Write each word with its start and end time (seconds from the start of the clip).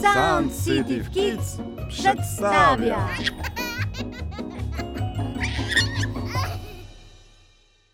Sensitive 0.00 1.10
Kids 1.10 1.56
przedstawia 1.88 3.08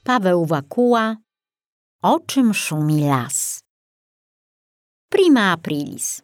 Paweł 0.05 0.47
Wakuła 0.47 1.17
O 2.03 2.21
czym 2.21 2.55
szumi 2.55 3.01
las? 3.05 3.63
Prima 5.09 5.51
aprilis 5.53 6.23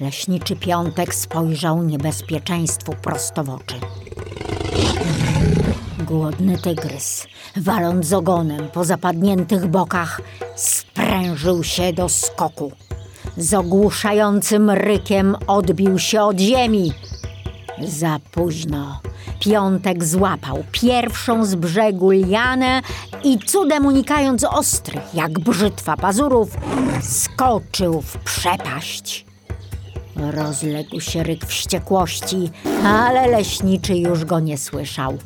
Leśniczy 0.00 0.56
Piątek 0.56 1.14
spojrzał 1.14 1.82
niebezpieczeństwu 1.82 2.92
prosto 3.02 3.44
w 3.44 3.50
oczy. 3.50 3.74
Głodny 6.14 6.58
tygrys, 6.58 7.26
waląc 7.56 8.12
ogonem 8.12 8.68
po 8.68 8.84
zapadniętych 8.84 9.66
bokach, 9.66 10.20
sprężył 10.56 11.64
się 11.64 11.92
do 11.92 12.08
skoku. 12.08 12.72
Z 13.36 13.54
ogłuszającym 13.54 14.70
rykiem 14.70 15.36
odbił 15.46 15.98
się 15.98 16.22
od 16.22 16.40
ziemi. 16.40 16.92
Za 17.88 18.18
późno. 18.32 19.00
Piątek 19.40 20.04
złapał 20.04 20.64
pierwszą 20.72 21.44
z 21.44 21.54
brzegu 21.54 22.10
lianę 22.10 22.82
i 23.24 23.38
cudem 23.38 23.86
unikając 23.86 24.44
ostrych, 24.44 25.14
jak 25.14 25.38
brzytwa 25.40 25.96
pazurów, 25.96 26.56
skoczył 27.02 28.00
w 28.00 28.18
przepaść. 28.18 29.26
Rozległ 30.16 31.00
się 31.00 31.22
ryk 31.22 31.46
wściekłości, 31.46 32.50
ale 32.84 33.26
leśniczy 33.28 33.96
już 33.96 34.24
go 34.24 34.40
nie 34.40 34.58
słyszał. 34.58 35.18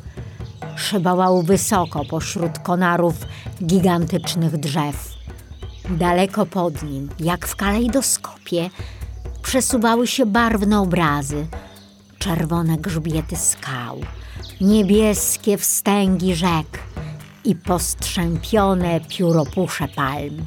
Szybował 0.79 1.41
wysoko 1.41 2.05
pośród 2.05 2.59
konarów 2.59 3.15
gigantycznych 3.63 4.57
drzew. 4.57 5.09
Daleko 5.89 6.45
pod 6.45 6.83
nim, 6.83 7.09
jak 7.19 7.47
w 7.47 7.55
kalejdoskopie, 7.55 8.69
przesuwały 9.41 10.07
się 10.07 10.25
barwne 10.25 10.79
obrazy, 10.79 11.47
czerwone 12.19 12.77
grzbiety 12.77 13.35
skał, 13.35 13.99
niebieskie 14.61 15.57
wstęgi 15.57 16.35
rzek 16.35 16.79
i 17.45 17.55
postrzępione 17.55 18.99
pióropusze 19.01 19.87
palm. 19.87 20.45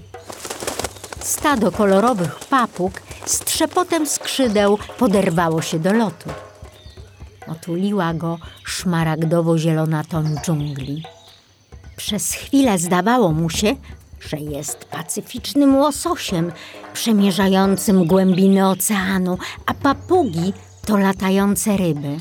Stado 1.20 1.72
kolorowych 1.72 2.39
papug 2.39 2.92
z 3.27 3.39
trzepotem 3.39 4.06
skrzydeł 4.06 4.78
poderwało 4.98 5.62
się 5.62 5.78
do 5.78 5.92
lotu. 5.92 6.30
Otuliła 7.48 8.14
go 8.14 8.38
szmaragdowo-zielona 8.64 10.04
ton 10.04 10.36
dżungli. 10.44 11.02
Przez 11.96 12.32
chwilę 12.32 12.78
zdawało 12.78 13.32
mu 13.32 13.50
się, 13.50 13.76
że 14.20 14.36
jest 14.36 14.84
pacyficznym 14.84 15.76
łososiem 15.76 16.52
przemierzającym 16.92 18.06
głębiny 18.06 18.68
oceanu, 18.68 19.38
a 19.66 19.74
papugi 19.74 20.52
to 20.86 20.96
latające 20.96 21.76
ryby. 21.76 22.16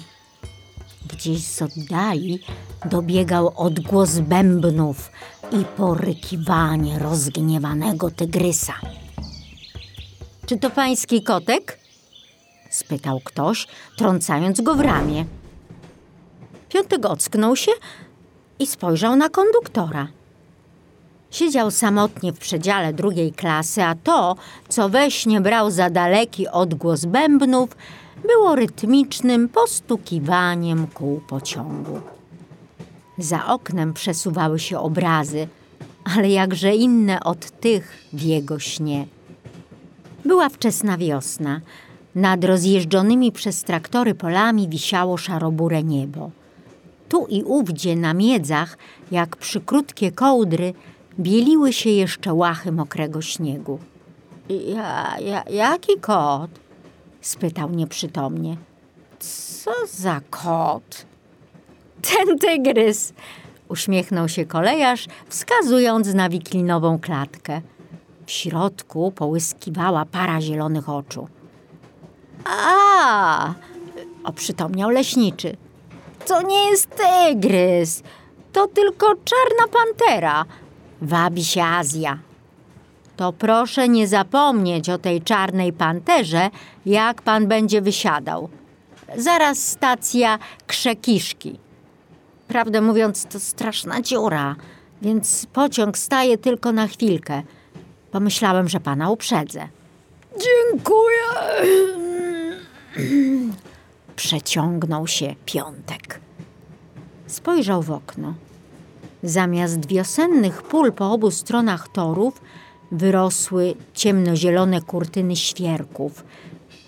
Gdzieś 1.07 1.43
z 1.43 1.61
oddali 1.61 2.39
dobiegał 2.85 3.53
odgłos 3.55 4.19
bębnów 4.19 5.11
i 5.51 5.65
porykiwanie 5.77 6.99
rozgniewanego 6.99 8.11
tygrysa. 8.11 8.73
Czy 10.45 10.57
to 10.57 10.69
pański 10.69 11.23
kotek? 11.23 11.80
Spytał 12.71 13.19
ktoś, 13.19 13.67
trącając 13.97 14.61
go 14.61 14.75
w 14.75 14.79
ramię. 14.79 15.25
Piątek 16.69 17.05
ocknął 17.05 17.55
się 17.55 17.71
i 18.59 18.67
spojrzał 18.67 19.15
na 19.15 19.29
konduktora. 19.29 20.07
Siedział 21.31 21.71
samotnie 21.71 22.33
w 22.33 22.39
przedziale 22.39 22.93
drugiej 22.93 23.31
klasy, 23.31 23.83
a 23.83 23.95
to, 23.95 24.35
co 24.69 24.89
we 24.89 25.11
śnie 25.11 25.41
brał 25.41 25.71
za 25.71 25.89
daleki 25.89 26.47
odgłos 26.47 27.05
bębnów, 27.05 27.69
było 28.27 28.55
rytmicznym 28.55 29.49
postukiwaniem 29.49 30.87
kół 30.87 31.21
pociągu. 31.27 32.01
Za 33.17 33.45
oknem 33.45 33.93
przesuwały 33.93 34.59
się 34.59 34.79
obrazy, 34.79 35.47
ale 36.15 36.29
jakże 36.29 36.75
inne 36.75 37.23
od 37.23 37.59
tych 37.59 37.97
w 38.13 38.21
jego 38.21 38.59
śnie. 38.59 39.07
Była 40.25 40.49
wczesna 40.49 40.97
wiosna. 40.97 41.61
Nad 42.15 42.43
rozjeżdżonymi 42.43 43.31
przez 43.31 43.63
traktory 43.63 44.15
polami 44.15 44.69
wisiało 44.69 45.17
szarobure 45.17 45.83
niebo. 45.83 46.31
Tu 47.09 47.25
i 47.29 47.43
ówdzie 47.43 47.95
na 47.95 48.13
miedzach, 48.13 48.77
jak 49.11 49.35
przy 49.35 49.61
krótkie 49.61 50.11
kołdry, 50.11 50.73
bieliły 51.19 51.73
się 51.73 51.89
jeszcze 51.89 52.33
łachy 52.33 52.71
mokrego 52.71 53.21
śniegu. 53.21 53.79
Ja, 54.49 55.15
ja, 55.19 55.43
jaki 55.49 55.99
kot? 55.99 56.51
spytał 57.21 57.69
nieprzytomnie. 57.69 58.57
Co 59.19 59.71
za 59.87 60.21
kot? 60.29 61.05
Ten 62.01 62.39
tygrys, 62.39 63.13
uśmiechnął 63.69 64.29
się 64.29 64.45
kolejarz, 64.45 65.07
wskazując 65.29 66.13
na 66.13 66.29
wiklinową 66.29 66.99
klatkę. 66.99 67.61
W 68.25 68.31
środku 68.31 69.11
połyskiwała 69.11 70.05
para 70.05 70.41
zielonych 70.41 70.89
oczu. 70.89 71.27
A, 72.45 73.53
oprzytomniał 74.23 74.89
leśniczy. 74.89 75.57
To 76.27 76.41
nie 76.41 76.69
jest 76.69 76.89
tygrys, 76.89 78.03
to 78.53 78.67
tylko 78.67 79.07
czarna 79.07 79.73
pantera. 79.73 80.45
Wabi 81.01 81.45
się 81.45 81.63
Azja. 81.63 82.19
To 83.17 83.33
proszę 83.33 83.89
nie 83.89 84.07
zapomnieć 84.07 84.89
o 84.89 84.97
tej 84.97 85.21
czarnej 85.21 85.73
panterze, 85.73 86.49
jak 86.85 87.21
pan 87.21 87.47
będzie 87.47 87.81
wysiadał. 87.81 88.49
Zaraz 89.17 89.67
stacja 89.67 90.39
Krzekiszki. 90.67 91.59
Prawdę 92.47 92.81
mówiąc, 92.81 93.25
to 93.25 93.39
straszna 93.39 94.01
dziura, 94.01 94.55
więc 95.01 95.45
pociąg 95.45 95.97
staje 95.97 96.37
tylko 96.37 96.71
na 96.71 96.87
chwilkę. 96.87 97.41
Pomyślałem, 98.11 98.69
że 98.69 98.79
pana 98.79 99.09
uprzedzę. 99.09 99.67
Dziękuję. 100.31 101.21
Przeciągnął 104.15 105.07
się 105.07 105.35
piątek. 105.45 106.19
Spojrzał 107.27 107.81
w 107.81 107.91
okno. 107.91 108.33
Zamiast 109.23 109.85
wiosennych 109.85 110.63
pól 110.63 110.93
po 110.93 111.11
obu 111.11 111.31
stronach 111.31 111.87
torów 111.87 112.41
wyrosły 112.91 113.75
ciemnozielone 113.93 114.81
kurtyny 114.81 115.35
świerków. 115.35 116.23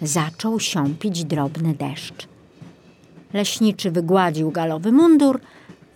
Zaczął 0.02 0.60
siąpić 0.60 1.26
drobny 1.26 1.74
deszcz. 1.74 2.28
Leśniczy 3.34 3.92
wygładził 3.92 4.52
galowy 4.52 4.92
mundur 4.92 5.40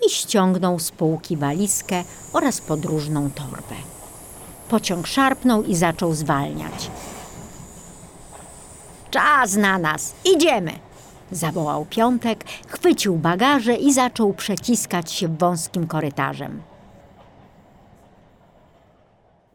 i 0.08 0.10
ściągnął 0.10 0.80
z 0.80 0.92
półki 0.92 1.38
walizkę 1.38 2.04
oraz 2.34 2.62
podróżną 2.62 3.32
torbę. 3.32 3.76
Pociąg 4.70 5.08
szarpnął 5.08 5.64
i 5.64 5.76
zaczął 5.76 6.14
zwalniać. 6.14 6.92
Czas 9.10 9.56
na 9.56 9.78
nas, 9.78 10.16
idziemy! 10.36 10.72
Zawołał 11.32 11.86
Piątek, 11.86 12.44
chwycił 12.68 13.18
bagaże 13.18 13.76
i 13.76 13.94
zaczął 13.94 14.34
przeciskać 14.34 15.12
się 15.12 15.28
wąskim 15.38 15.88
korytarzem. 15.88 16.62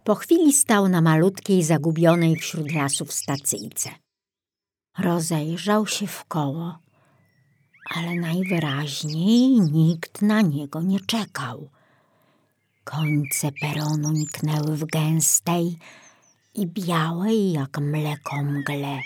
Po 0.05 0.15
chwili 0.15 0.53
stał 0.53 0.89
na 0.89 1.01
malutkiej, 1.01 1.63
zagubionej 1.63 2.37
wśród 2.37 2.73
lasów 2.73 3.13
stacyjce. 3.13 3.91
Rozejrzał 4.99 5.87
się 5.87 6.07
w 6.07 6.25
koło, 6.25 6.79
ale 7.95 8.15
najwyraźniej 8.15 9.61
nikt 9.61 10.23
na 10.23 10.41
niego 10.41 10.83
nie 10.83 11.01
czekał. 11.01 11.69
Końce 12.85 13.53
peronu 13.61 14.13
niknęły 14.13 14.77
w 14.77 14.85
gęstej 14.85 15.79
i 16.55 16.67
białej 16.67 17.53
jak 17.53 17.79
mleko 17.79 18.43
mgle. 18.43 18.99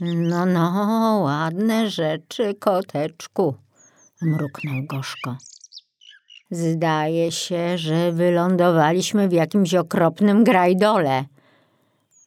No, 0.00 0.46
no, 0.46 1.20
ładne 1.22 1.90
rzeczy, 1.90 2.54
koteczku, 2.54 3.54
mruknął 4.22 4.82
gorzko. 4.86 5.36
Zdaje 6.50 7.32
się, 7.32 7.78
że 7.78 8.12
wylądowaliśmy 8.12 9.28
w 9.28 9.32
jakimś 9.32 9.74
okropnym 9.74 10.44
grajdole. 10.44 11.24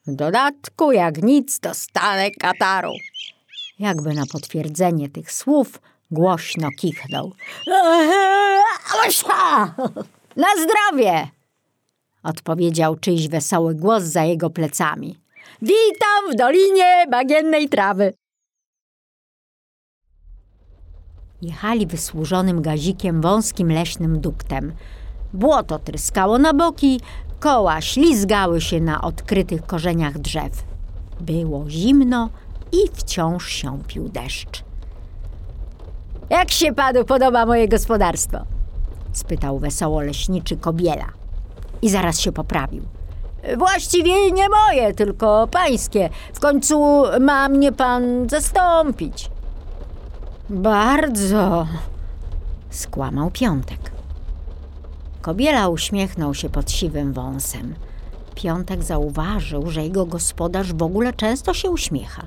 W 0.07 0.15
dodatku, 0.15 0.91
jak 0.91 1.23
nic, 1.23 1.59
dostanę 1.59 2.31
kataru. 2.31 2.91
Jakby 3.79 4.13
na 4.13 4.23
potwierdzenie 4.31 5.09
tych 5.09 5.31
słów 5.31 5.81
głośno 6.11 6.67
kichnął. 6.79 7.31
Na 10.35 10.47
zdrowie! 10.63 11.27
Odpowiedział 12.23 12.95
czyjś 12.95 13.27
wesoły 13.27 13.75
głos 13.75 14.03
za 14.03 14.23
jego 14.23 14.49
plecami. 14.49 15.22
Witam 15.63 16.33
w 16.33 16.35
Dolinie 16.35 17.05
Bagiennej 17.11 17.69
Trawy. 17.69 18.13
Jechali 21.41 21.87
wysłużonym 21.87 22.61
gazikiem 22.61 23.21
wąskim 23.21 23.71
leśnym 23.71 24.19
duktem. 24.19 24.73
Błoto 25.33 25.79
tryskało 25.79 26.37
na 26.37 26.53
boki, 26.53 26.99
Koła 27.39 27.81
ślizgały 27.81 28.61
się 28.61 28.81
na 28.81 29.01
odkrytych 29.01 29.65
korzeniach 29.65 30.19
drzew. 30.19 30.63
Było 31.21 31.69
zimno 31.69 32.29
i 32.71 32.77
wciąż 32.93 33.47
siąpił 33.49 34.09
deszcz. 34.09 34.63
Jak 36.29 36.51
się 36.51 36.73
panu 36.73 37.05
podoba 37.05 37.45
moje 37.45 37.67
gospodarstwo? 37.67 38.37
spytał 39.13 39.59
wesoło 39.59 40.01
leśniczy 40.01 40.57
kobiela. 40.57 41.07
I 41.81 41.89
zaraz 41.89 42.19
się 42.19 42.31
poprawił. 42.31 42.83
Właściwie 43.57 44.31
nie 44.31 44.47
moje, 44.49 44.93
tylko 44.93 45.47
pańskie. 45.47 46.09
W 46.33 46.39
końcu 46.39 47.03
ma 47.19 47.49
mnie 47.49 47.71
pan 47.71 48.29
zastąpić. 48.29 49.29
Bardzo, 50.49 51.67
skłamał 52.69 53.31
Piątek. 53.31 53.91
Kobiela 55.21 55.67
uśmiechnął 55.67 56.33
się 56.33 56.49
pod 56.49 56.71
siwym 56.71 57.13
wąsem. 57.13 57.75
Piątek 58.35 58.83
zauważył, 58.83 59.69
że 59.69 59.83
jego 59.83 60.05
gospodarz 60.05 60.73
w 60.73 60.83
ogóle 60.83 61.13
często 61.13 61.53
się 61.53 61.69
uśmiecha. 61.69 62.23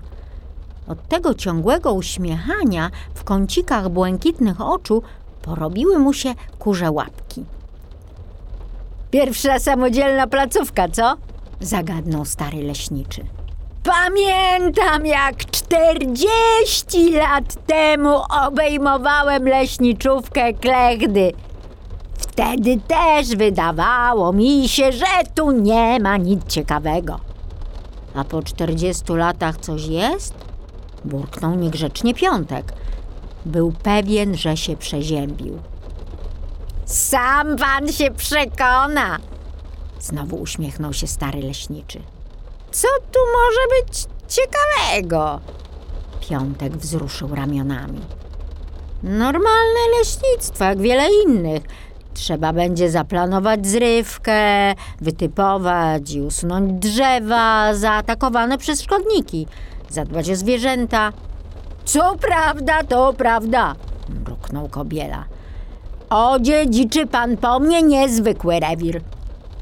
Od 0.88 1.08
tego 1.08 1.34
ciągłego 1.34 1.92
uśmiechania 1.92 2.90
w 3.14 3.24
kącikach 3.24 3.88
błękitnych 3.88 4.60
oczu 4.60 5.02
porobiły 5.42 5.98
mu 5.98 6.12
się 6.12 6.34
kurze 6.58 6.90
łapki. 6.90 7.44
Pierwsza 9.10 9.58
samodzielna 9.58 10.26
placówka, 10.26 10.88
co? 10.88 11.16
Zagadnął 11.60 12.24
stary 12.24 12.62
leśniczy. 12.62 13.24
Pamiętam, 13.82 15.06
jak 15.06 15.36
czterdzieści 15.46 17.12
lat 17.12 17.66
temu 17.66 18.20
obejmowałem 18.46 19.48
leśniczówkę 19.48 20.52
Klechdy. 20.52 21.32
Wtedy 22.18 22.80
też 22.88 23.36
wydawało 23.36 24.32
mi 24.32 24.68
się, 24.68 24.92
że 24.92 25.06
tu 25.34 25.50
nie 25.50 26.00
ma 26.00 26.16
nic 26.16 26.46
ciekawego. 26.46 27.20
A 28.14 28.24
po 28.24 28.42
czterdziestu 28.42 29.16
latach 29.16 29.56
coś 29.56 29.86
jest? 29.86 30.34
Burknął 31.04 31.54
niegrzecznie 31.54 32.14
piątek. 32.14 32.72
Był 33.46 33.72
pewien, 33.82 34.36
że 34.36 34.56
się 34.56 34.76
przeziębił. 34.76 35.58
Sam 36.86 37.56
pan 37.56 37.92
się 37.92 38.10
przekona! 38.10 39.18
Znowu 40.00 40.36
uśmiechnął 40.36 40.92
się 40.92 41.06
stary 41.06 41.42
leśniczy. 41.42 42.02
Co 42.70 42.88
tu 43.12 43.18
może 43.36 43.82
być 43.82 44.04
ciekawego? 44.28 45.40
Piątek 46.28 46.76
wzruszył 46.76 47.34
ramionami. 47.34 48.00
Normalne 49.02 49.80
leśnictwo, 49.98 50.64
jak 50.64 50.78
wiele 50.78 51.08
innych. 51.24 51.62
Trzeba 52.14 52.52
będzie 52.52 52.90
zaplanować 52.90 53.66
zrywkę, 53.66 54.74
wytypować 55.00 56.12
i 56.12 56.20
usunąć 56.20 56.72
drzewa 56.72 57.74
zaatakowane 57.74 58.58
przez 58.58 58.82
szkodniki, 58.82 59.46
zadbać 59.90 60.30
o 60.30 60.36
zwierzęta. 60.36 61.12
Co 61.84 62.16
prawda, 62.20 62.82
to 62.82 63.12
prawda, 63.12 63.74
mruknął 64.08 64.68
kobiela. 64.68 65.24
Odziedziczy 66.10 67.06
pan 67.06 67.36
po 67.36 67.60
mnie 67.60 67.82
niezwykły 67.82 68.60
rewir. 68.60 69.02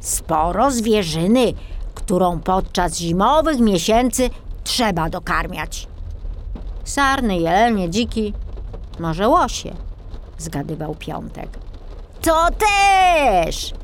Sporo 0.01 0.71
zwierzyny, 0.71 1.53
którą 1.95 2.41
podczas 2.41 2.97
zimowych 2.99 3.61
miesięcy 3.61 4.31
trzeba 4.65 5.11
dokarmiać. 5.11 5.89
Sarny, 6.85 7.37
jelenie, 7.39 7.91
dziki, 7.91 8.33
może 8.99 9.29
łosie, 9.29 9.75
zgadywał 10.39 10.95
Piątek. 10.95 11.49
To 12.23 12.49
też! 12.59 13.75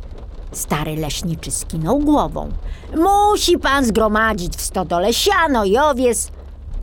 Stary 0.53 0.97
leśniczy 0.97 1.51
skinął 1.51 1.99
głową. 1.99 2.49
Musi 2.97 3.59
pan 3.59 3.85
zgromadzić 3.85 4.57
w 4.57 4.61
stodole 4.61 5.13
siano 5.13 5.65
i 5.65 5.79
owies, 5.79 6.31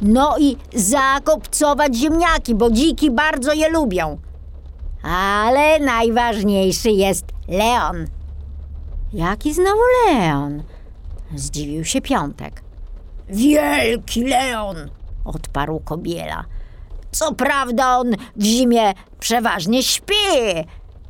no 0.01 0.38
i 0.39 0.57
zakopcować 0.73 1.95
ziemniaki, 1.95 2.56
bo 2.56 2.71
dziki 2.71 3.12
bardzo 3.12 3.53
je 3.53 3.69
lubią. 3.69 4.18
Ale 5.03 5.79
najważniejszy 5.79 6.91
jest 6.91 7.25
Leon. 7.47 8.07
Jaki 9.13 9.53
znowu 9.53 9.81
Leon? 10.05 10.63
Zdziwił 11.35 11.85
się 11.85 12.01
Piątek. 12.01 12.63
Wielki 13.29 14.23
Leon, 14.23 14.75
odparł 15.25 15.79
kobiela. 15.79 16.45
Co 17.11 17.33
prawda 17.33 17.97
on 17.97 18.11
w 18.35 18.44
zimie 18.44 18.94
przeważnie 19.19 19.83
śpi, 19.83 20.13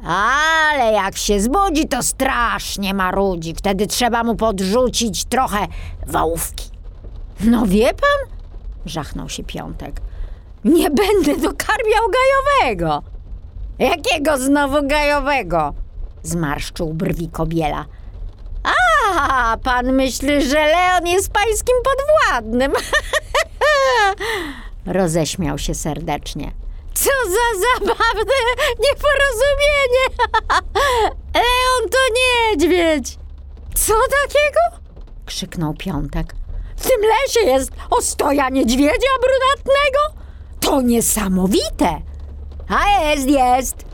ale 0.08 0.92
jak 0.94 1.18
się 1.18 1.40
zbudzi, 1.40 1.88
to 1.88 2.04
strasznie 2.04 2.94
marudzi. 2.94 3.54
Wtedy 3.56 3.88
trzeba 3.88 4.24
mu 4.24 4.36
podrzucić 4.36 5.26
trochę 5.26 5.68
wałówki. 6.08 6.70
No 7.40 7.66
wie 7.66 7.88
pan? 7.88 8.38
Żachnął 8.86 9.30
się 9.30 9.44
Piątek. 9.44 10.02
Nie 10.66 10.90
będę 10.90 11.38
dokarmiał 11.38 12.04
gajowego. 12.62 13.04
Jakiego 13.80 14.38
znowu 14.38 14.88
gajowego? 14.88 15.74
Zmarszczył 16.24 16.94
brwi 16.94 17.30
kobiela. 17.30 17.86
A, 18.64 19.58
pan 19.64 19.94
myśli, 19.94 20.50
że 20.50 20.66
Leon 20.66 21.08
jest 21.08 21.32
pańskim 21.32 21.76
podwładnym. 21.84 22.74
Roześmiał 24.86 25.58
się 25.58 25.76
serdecznie. 25.76 26.52
Co 26.94 27.10
za 27.26 27.60
zabawne 27.68 28.34
nieporozumienie! 28.80 30.06
Leon 31.36 31.90
to 31.92 31.98
niedźwiedź! 32.18 33.18
Co 33.76 33.94
takiego? 33.94 34.88
krzyknął 35.26 35.74
Piątek. 35.74 36.36
W 36.76 36.88
tym 36.88 37.02
lesie 37.02 37.50
jest 37.50 37.72
ostoja 37.90 38.50
niedźwiedzia 38.50 39.10
brunatnego? 39.22 40.24
To 40.60 40.82
niesamowite! 40.82 42.02
A 42.70 43.10
jest, 43.10 43.30
jest! 43.30 43.86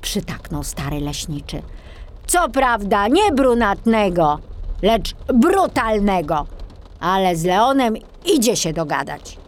przytaknął 0.00 0.64
stary 0.64 1.00
leśniczy. 1.00 1.62
Co 2.26 2.48
prawda 2.48 3.08
nie 3.08 3.32
brunatnego, 3.32 4.38
lecz 4.82 5.14
brutalnego, 5.34 6.46
ale 7.00 7.36
z 7.36 7.44
Leonem 7.44 7.94
idzie 8.24 8.56
się 8.56 8.72
dogadać. 8.72 9.38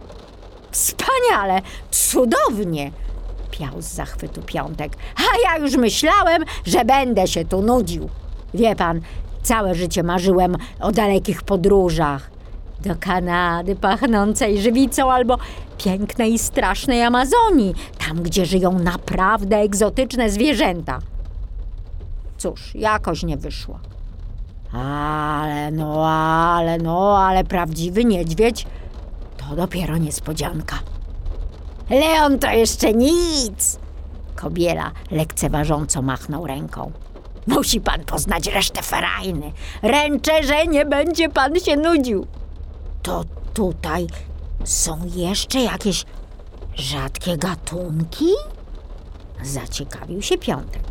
Wspaniale, 0.71 1.61
cudownie! 1.91 2.91
Piał 3.51 3.83
z 3.83 3.85
zachwytu 3.87 4.43
piątek. 4.43 4.93
A 5.17 5.51
ja 5.51 5.65
już 5.65 5.77
myślałem, 5.77 6.45
że 6.67 6.85
będę 6.85 7.27
się 7.27 7.45
tu 7.45 7.63
nudził. 7.63 8.09
Wie 8.55 8.77
pan, 8.77 9.01
całe 9.43 9.75
życie 9.75 10.03
marzyłem 10.03 10.57
o 10.81 10.93
dalekich 10.93 11.43
podróżach. 11.43 12.32
Do 12.83 12.95
Kanady 13.01 13.77
pachnącej 13.77 14.63
żywicą 14.63 15.13
albo 15.13 15.39
pięknej 15.79 16.33
i 16.33 16.39
strasznej 16.39 17.03
Amazonii, 17.03 17.75
tam 18.07 18.23
gdzie 18.23 18.47
żyją 18.47 18.79
naprawdę 18.79 19.57
egzotyczne 19.57 20.31
zwierzęta. 20.31 20.99
Cóż, 22.39 22.75
jakoś 22.75 23.23
nie 23.23 23.37
wyszło. 23.37 23.79
Ale 24.73 25.71
no, 25.71 26.09
ale 26.09 26.79
no, 26.79 27.19
ale 27.19 27.45
prawdziwy 27.45 28.05
niedźwiedź 28.05 28.67
to 29.37 29.57
dopiero 29.57 29.97
niespodzianka. 29.97 30.79
Leon 31.91 32.39
to 32.39 32.51
jeszcze 32.51 32.93
nic! 32.93 33.79
Kobiela 34.37 34.91
lekceważąco 35.11 36.03
machnął 36.03 36.47
ręką. 36.47 36.93
Musi 37.47 37.81
pan 37.81 38.05
poznać 38.05 38.47
resztę 38.47 38.83
ferajny. 38.83 39.53
Ręczę, 39.83 40.43
że 40.43 40.67
nie 40.67 40.85
będzie 40.87 41.29
pan 41.29 41.61
się 41.61 41.77
nudził. 41.77 42.27
To 43.03 43.25
tutaj 43.55 44.07
są 44.65 44.99
jeszcze 45.15 45.61
jakieś 45.61 46.05
rzadkie 46.77 47.37
gatunki? 47.37 48.29
Zaciekawił 49.43 50.23
się 50.23 50.39
Piątek. 50.39 50.83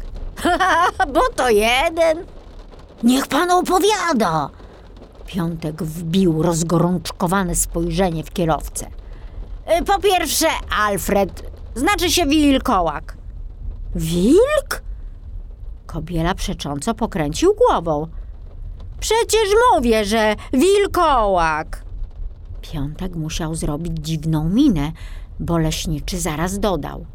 Bo 1.13 1.22
to 1.36 1.50
jeden. 1.50 2.25
Niech 3.03 3.27
pan 3.27 3.51
opowiada. 3.51 4.50
Piątek 5.25 5.84
wbił 5.84 6.41
rozgorączkowane 6.41 7.56
spojrzenie 7.56 8.24
w 8.24 8.32
kierowcę. 8.32 8.88
Y, 9.80 9.84
Po 9.86 10.00
pierwsze, 10.00 10.48
Alfred, 10.80 11.51
znaczy 11.75 12.12
się 12.12 12.25
wilkołak. 12.25 13.18
Wilk? 13.96 14.82
Kobiela 15.86 16.36
przecząco 16.36 16.94
pokręcił 16.94 17.53
głową. 17.56 18.08
Przecież 19.00 19.50
mówię, 19.75 20.06
że 20.06 20.36
wilkołak. 20.53 21.84
Piątek 22.62 23.15
musiał 23.15 23.56
zrobić 23.56 23.94
dziwną 24.00 24.50
minę, 24.50 24.91
bo 25.39 25.58
leśniczy 25.58 26.20
zaraz 26.20 26.60
dodał. 26.60 27.06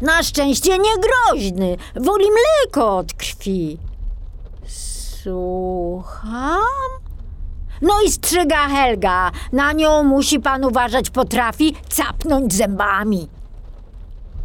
Na 0.00 0.22
szczęście 0.22 0.78
nie 0.78 0.90
groźny, 0.96 1.76
woli 1.96 2.26
mleko 2.30 2.96
od 2.96 3.12
krwi. 3.12 3.78
Słucham? 5.22 6.60
No 7.82 7.94
i 8.06 8.10
strzyga 8.10 8.68
Helga. 8.68 9.30
Na 9.52 9.72
nią 9.72 10.02
musi 10.04 10.40
pan 10.40 10.64
uważać, 10.64 11.10
potrafi 11.10 11.76
capnąć 11.88 12.54
zębami. 12.54 13.28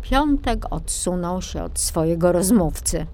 Piątek 0.01 0.65
odsunął 0.69 1.41
się 1.41 1.63
od 1.63 1.79
swojego 1.79 2.31
rozmówcy. 2.31 3.05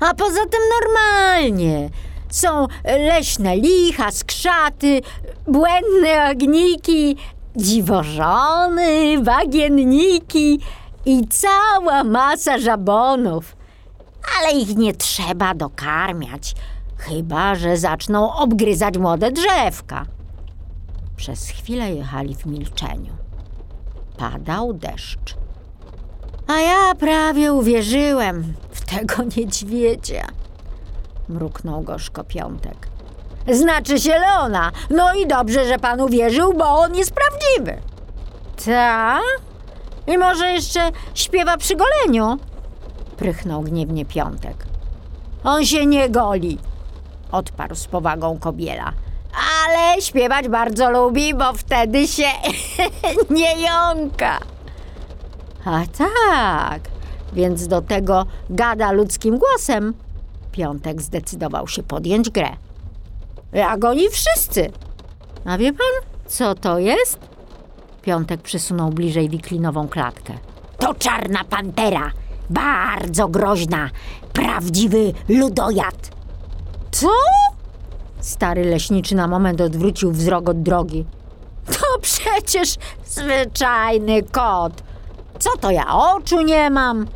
A 0.00 0.14
poza 0.14 0.40
tym 0.50 0.60
normalnie. 0.80 1.90
Są 2.34 2.66
leśne 2.84 3.56
licha, 3.56 4.10
skrzaty, 4.10 5.00
błędne 5.46 6.30
ogniki, 6.32 7.16
dziwożony, 7.56 9.20
bagienniki 9.22 10.60
i 11.06 11.28
cała 11.28 12.04
masa 12.04 12.58
żabonów. 12.58 13.56
Ale 14.38 14.52
ich 14.58 14.76
nie 14.76 14.94
trzeba 14.94 15.54
dokarmiać, 15.54 16.54
chyba 16.96 17.54
że 17.54 17.76
zaczną 17.76 18.34
obgryzać 18.34 18.98
młode 18.98 19.30
drzewka. 19.30 20.06
Przez 21.16 21.48
chwilę 21.48 21.94
jechali 21.94 22.34
w 22.34 22.46
milczeniu. 22.46 23.12
Padał 24.16 24.72
deszcz. 24.72 25.36
A 26.46 26.58
ja 26.58 26.94
prawie 26.94 27.52
uwierzyłem 27.52 28.54
w 28.70 28.80
tego 28.80 29.22
niedźwiedzia. 29.36 30.43
Mruknął 31.28 31.82
gorzko 31.82 32.24
Piątek. 32.24 32.88
Znaczy 33.52 33.98
się 34.00 34.18
Leona. 34.18 34.72
No 34.90 35.14
i 35.14 35.26
dobrze, 35.26 35.66
że 35.66 35.78
pan 35.78 36.00
uwierzył, 36.00 36.54
bo 36.54 36.64
on 36.64 36.94
jest 36.94 37.12
prawdziwy. 37.12 37.82
Ta? 38.64 39.20
I 40.06 40.18
może 40.18 40.52
jeszcze 40.52 40.90
śpiewa 41.14 41.56
przy 41.56 41.74
goleniu? 41.76 42.38
Prychnął 43.16 43.62
gniewnie 43.62 44.04
Piątek. 44.04 44.66
On 45.44 45.64
się 45.64 45.86
nie 45.86 46.08
goli, 46.10 46.58
odparł 47.32 47.74
z 47.74 47.86
powagą 47.86 48.38
kobiela. 48.38 48.92
Ale 49.66 50.02
śpiewać 50.02 50.48
bardzo 50.48 50.90
lubi, 50.90 51.34
bo 51.34 51.52
wtedy 51.52 52.08
się 52.08 52.28
nie 53.30 53.62
jąka. 53.62 54.38
A 55.64 55.80
tak, 55.98 56.80
więc 57.32 57.68
do 57.68 57.82
tego 57.82 58.26
gada 58.50 58.92
ludzkim 58.92 59.38
głosem. 59.38 59.94
Piątek 60.54 61.02
zdecydował 61.02 61.68
się 61.68 61.82
podjąć 61.82 62.30
grę. 62.30 62.48
Jak 63.52 63.84
oni 63.84 64.08
wszyscy. 64.08 64.72
A 65.44 65.58
wie 65.58 65.72
pan, 65.72 66.10
co 66.26 66.54
to 66.54 66.78
jest? 66.78 67.18
Piątek 68.02 68.42
przysunął 68.42 68.90
bliżej 68.90 69.28
wiklinową 69.28 69.88
klatkę. 69.88 70.32
To 70.78 70.94
czarna 70.94 71.44
pantera, 71.44 72.10
bardzo 72.50 73.28
groźna, 73.28 73.90
prawdziwy 74.32 75.12
ludojad. 75.28 76.10
Co? 76.90 77.08
Stary 78.20 78.64
leśniczy 78.64 79.14
na 79.14 79.28
moment 79.28 79.60
odwrócił 79.60 80.12
wzrok 80.12 80.48
od 80.48 80.62
drogi. 80.62 81.04
To 81.66 81.98
przecież 82.00 82.74
zwyczajny 83.04 84.22
kot. 84.22 84.82
Co 85.38 85.56
to 85.60 85.70
ja 85.70 85.94
oczu 85.94 86.42
nie 86.42 86.70
mam? 86.70 87.06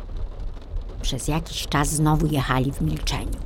Przez 1.01 1.27
jakiś 1.27 1.67
czas 1.67 1.89
znowu 1.89 2.27
jechali 2.27 2.71
w 2.71 2.81
milczeniu. 2.81 3.39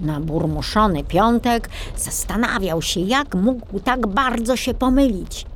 Naburmuszony 0.00 1.04
piątek 1.04 1.68
zastanawiał 1.96 2.82
się, 2.82 3.00
jak 3.00 3.34
mógł 3.34 3.80
tak 3.80 4.06
bardzo 4.06 4.56
się 4.56 4.74
pomylić. 4.74 5.46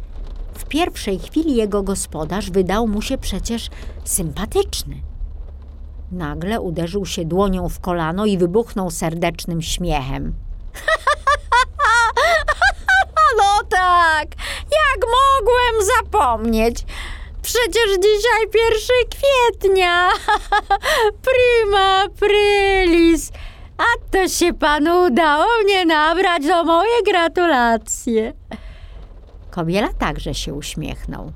W 0.55 0.65
pierwszej 0.65 1.19
chwili 1.19 1.57
jego 1.57 1.83
gospodarz 1.83 2.51
wydał 2.51 2.89
mu 2.89 3.03
się 3.03 3.19
przecież 3.19 3.69
sympatyczny. 4.05 4.97
Nagle 6.13 6.61
uderzył 6.61 7.07
się 7.07 7.25
dłonią 7.25 7.69
w 7.69 7.81
kolano 7.81 8.27
i 8.27 8.39
wybuchnął 8.39 8.91
serdecznym 8.91 9.63
śmiechem. 9.63 10.35
no 13.39 13.61
tak, 13.69 14.29
jak 14.63 15.01
mogłem 15.01 15.87
zapomnieć? 15.97 16.85
Przecież 17.43 17.87
dzisiaj 18.03 18.49
pierwszy 18.53 18.93
kwietnia. 19.11 20.09
Prima 21.27 22.05
aprilis. 22.05 23.33
A 23.79 24.11
to 24.11 24.29
się 24.29 24.55
panu 24.55 25.07
udało 25.07 25.47
mnie 25.65 25.85
nabrać, 25.85 26.43
to 26.43 26.65
moje 26.65 27.03
gratulacje. 27.07 28.33
Kobiela 29.51 29.89
także 29.93 30.35
się 30.35 30.55
uśmiechnął. 30.55 31.33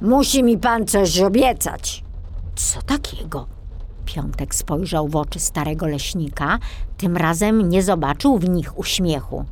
Musi 0.00 0.42
mi 0.42 0.58
pan 0.58 0.86
coś 0.86 1.20
obiecać. 1.20 2.04
Co 2.56 2.82
takiego? 2.82 3.46
Piątek 4.04 4.54
spojrzał 4.54 5.08
w 5.08 5.16
oczy 5.16 5.40
starego 5.40 5.86
leśnika, 5.86 6.58
tym 6.96 7.16
razem 7.16 7.68
nie 7.68 7.82
zobaczył 7.82 8.38
w 8.38 8.48
nich 8.48 8.78
uśmiechu. 8.78 9.44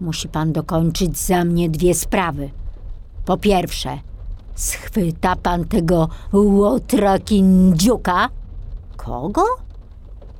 Musi 0.00 0.28
pan 0.28 0.52
dokończyć 0.52 1.18
za 1.18 1.44
mnie 1.44 1.68
dwie 1.70 1.94
sprawy. 1.94 2.50
Po 3.24 3.36
pierwsze, 3.36 3.98
schwyta 4.54 5.36
pan 5.36 5.64
tego 5.64 6.08
łotra 6.32 7.18
kindziuka? 7.18 8.28
Kogo? 8.96 9.44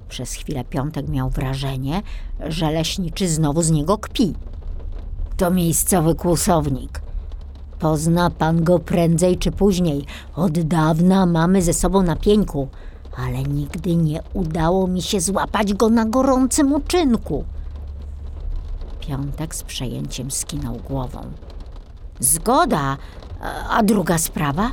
Przez 0.09 0.33
chwilę 0.33 0.65
Piątek 0.65 1.09
miał 1.09 1.31
wrażenie, 1.31 2.03
że 2.41 2.71
leśniczy 2.71 3.29
znowu 3.29 3.63
z 3.63 3.71
niego 3.71 3.99
kpi. 3.99 4.35
To 5.37 5.51
miejscowy 5.51 6.15
kłusownik. 6.15 7.01
Pozna 7.79 8.31
pan 8.31 8.65
go 8.65 8.79
prędzej 8.79 9.39
czy 9.39 9.51
później. 9.51 10.07
Od 10.37 10.53
dawna 10.53 11.27
mamy 11.27 11.63
ze 11.63 11.73
sobą 11.73 12.03
na 12.03 12.17
pieńku, 12.17 12.69
ale 13.17 13.43
nigdy 13.43 13.97
nie 13.97 14.21
udało 14.33 14.87
mi 14.87 15.03
się 15.03 15.21
złapać 15.21 15.75
go 15.75 15.91
na 15.91 16.05
gorącym 16.05 16.73
uczynku. 16.73 17.45
Piątek 19.01 19.55
z 19.55 19.63
przejęciem 19.63 20.31
skinął 20.31 20.77
głową. 20.89 21.21
Zgoda, 22.21 22.97
a 23.71 23.83
druga 23.83 24.19
sprawa? 24.19 24.71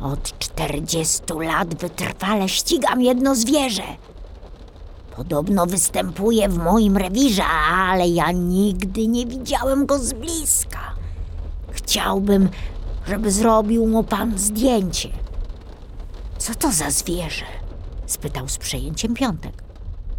Od 0.00 0.38
czterdziestu 0.38 1.40
lat 1.40 1.74
wytrwale 1.74 2.48
ścigam 2.48 3.02
jedno 3.02 3.34
zwierzę. 3.34 3.82
Podobno 5.16 5.66
występuje 5.66 6.48
w 6.48 6.58
moim 6.58 6.96
rewirze, 6.96 7.44
ale 7.44 8.08
ja 8.08 8.32
nigdy 8.32 9.06
nie 9.08 9.26
widziałem 9.26 9.86
go 9.86 9.98
z 9.98 10.12
bliska. 10.12 10.94
Chciałbym, 11.70 12.48
żeby 13.06 13.30
zrobił 13.30 13.86
mu 13.86 14.04
pan 14.04 14.38
zdjęcie. 14.38 15.08
Co 16.38 16.54
to 16.54 16.72
za 16.72 16.90
zwierzę? 16.90 17.44
spytał 18.06 18.48
z 18.48 18.58
przejęciem 18.58 19.14
piątek. 19.14 19.62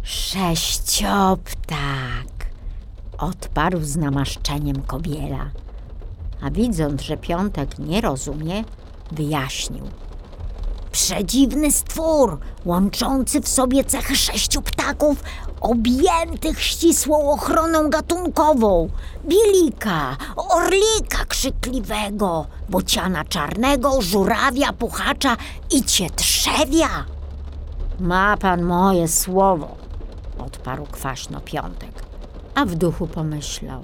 Sześcioptak, 0.02 1.38
odparł 3.18 3.80
z 3.80 3.96
namaszczeniem 3.96 4.82
kobiela. 4.82 5.50
A 6.42 6.50
widząc, 6.50 7.02
że 7.02 7.16
piątek 7.16 7.78
nie 7.78 8.00
rozumie, 8.00 8.64
wyjaśnił. 9.12 9.84
Przedziwny 10.92 11.72
stwór, 11.72 12.38
łączący 12.64 13.40
w 13.40 13.48
sobie 13.48 13.84
cechy 13.84 14.16
sześciu 14.16 14.62
ptaków, 14.62 15.22
objętych 15.60 16.62
ścisłą 16.62 17.30
ochroną 17.30 17.90
gatunkową. 17.90 18.88
Bielika, 19.24 20.16
orlika 20.36 21.24
krzykliwego, 21.28 22.46
bociana 22.68 23.24
czarnego, 23.24 24.02
żurawia, 24.02 24.72
puchacza 24.72 25.36
i 25.70 25.82
cietrzewia. 25.82 27.04
Ma 28.00 28.36
pan 28.36 28.62
moje 28.62 29.08
słowo, 29.08 29.76
odparł 30.38 30.86
kwaśno 30.86 31.40
piątek, 31.40 32.04
a 32.54 32.64
w 32.64 32.74
duchu 32.74 33.06
pomyślał. 33.06 33.82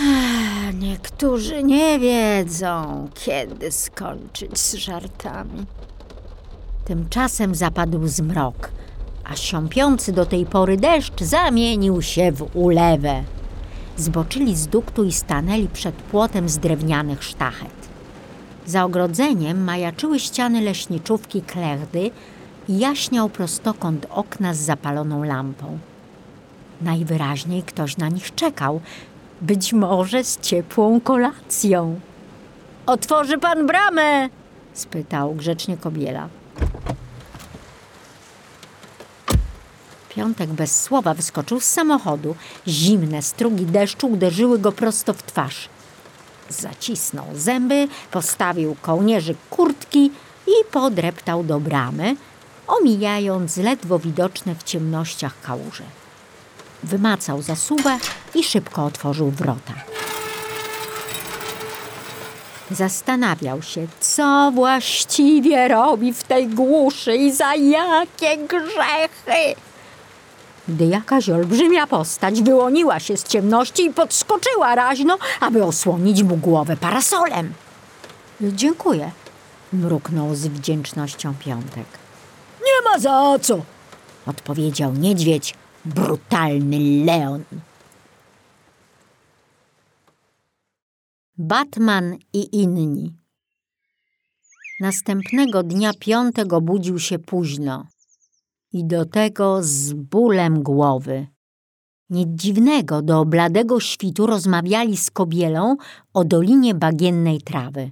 "Ech, 0.00 0.36
Niektórzy 0.74 1.62
nie 1.62 1.98
wiedzą, 1.98 3.08
kiedy 3.14 3.72
skończyć 3.72 4.58
z 4.58 4.74
żartami. 4.74 5.66
Tymczasem 6.84 7.54
zapadł 7.54 8.06
zmrok, 8.06 8.70
a 9.24 9.36
siąpiący 9.36 10.12
do 10.12 10.26
tej 10.26 10.46
pory 10.46 10.76
deszcz 10.76 11.20
zamienił 11.22 12.02
się 12.02 12.32
w 12.32 12.56
ulewę. 12.56 13.22
Zboczyli 13.96 14.56
z 14.56 14.66
duktu 14.66 15.04
i 15.04 15.12
stanęli 15.12 15.68
przed 15.68 15.94
płotem 15.94 16.48
z 16.48 16.58
drewnianych 16.58 17.24
sztachet. 17.24 17.88
Za 18.66 18.84
ogrodzeniem 18.84 19.64
majaczyły 19.64 20.20
ściany 20.20 20.60
leśniczówki 20.60 21.42
klechdy 21.42 22.10
i 22.68 22.78
jaśniał 22.78 23.28
prostokąt 23.28 24.06
okna 24.10 24.54
z 24.54 24.58
zapaloną 24.58 25.24
lampą. 25.24 25.78
Najwyraźniej 26.80 27.62
ktoś 27.62 27.96
na 27.96 28.08
nich 28.08 28.34
czekał, 28.34 28.80
być 29.40 29.72
może 29.72 30.24
z 30.24 30.40
ciepłą 30.40 31.00
kolacją. 31.00 32.00
Otworzy 32.86 33.38
pan 33.38 33.66
bramę? 33.66 34.28
spytał 34.74 35.34
grzecznie 35.34 35.76
kobiela. 35.76 36.28
Piątek 40.08 40.50
bez 40.50 40.82
słowa 40.82 41.14
wyskoczył 41.14 41.60
z 41.60 41.64
samochodu. 41.64 42.34
Zimne 42.68 43.22
strugi 43.22 43.66
deszczu 43.66 44.06
uderzyły 44.08 44.58
go 44.58 44.72
prosto 44.72 45.14
w 45.14 45.22
twarz. 45.22 45.68
Zacisnął 46.48 47.26
zęby, 47.34 47.88
postawił 48.10 48.76
kołnierzyk 48.82 49.36
kurtki 49.50 50.10
i 50.46 50.64
podreptał 50.72 51.44
do 51.44 51.60
bramy, 51.60 52.16
omijając 52.66 53.56
ledwo 53.56 53.98
widoczne 53.98 54.54
w 54.54 54.62
ciemnościach 54.62 55.40
kałuże. 55.40 55.84
Wymacał 56.82 57.42
zasuwę 57.42 57.98
i 58.36 58.44
szybko 58.44 58.84
otworzył 58.84 59.30
wrota. 59.30 59.72
Zastanawiał 62.70 63.62
się, 63.62 63.86
co 64.00 64.52
właściwie 64.54 65.68
robi 65.68 66.12
w 66.12 66.22
tej 66.22 66.48
głuszy 66.48 67.16
i 67.16 67.32
za 67.32 67.54
jakie 67.54 68.36
grzechy. 68.36 69.60
gdy 70.68 70.86
jakaś 70.86 71.28
olbrzymia 71.28 71.86
postać 71.86 72.42
wyłoniła 72.42 73.00
się 73.00 73.16
z 73.16 73.24
ciemności 73.24 73.84
i 73.84 73.92
podskoczyła 73.92 74.74
raźno, 74.74 75.18
aby 75.40 75.64
osłonić 75.64 76.22
mu 76.22 76.36
głowę 76.36 76.76
parasolem. 76.76 77.54
Dziękuję, 78.40 79.10
mruknął 79.72 80.34
z 80.34 80.46
wdzięcznością 80.46 81.34
Piątek. 81.44 81.86
Nie 82.60 82.90
ma 82.90 82.98
za 82.98 83.38
co, 83.42 83.60
odpowiedział 84.26 84.92
niedźwiedź, 84.92 85.54
brutalny 85.84 87.04
Leon. 87.04 87.44
Batman 91.38 92.16
i 92.32 92.56
inni. 92.62 93.12
Następnego 94.80 95.62
dnia 95.62 95.90
Piątek 96.00 96.52
obudził 96.52 96.98
się 96.98 97.18
późno 97.18 97.86
i 98.72 98.84
do 98.84 99.04
tego 99.04 99.58
z 99.62 99.92
bólem 99.92 100.62
głowy. 100.62 101.26
Nic 102.10 102.28
dziwnego, 102.28 103.02
do 103.02 103.24
bladego 103.24 103.80
świtu 103.80 104.26
rozmawiali 104.26 104.96
z 104.96 105.10
kobielą 105.10 105.76
o 106.14 106.24
dolinie 106.24 106.74
bagiennej 106.74 107.40
trawy. 107.40 107.90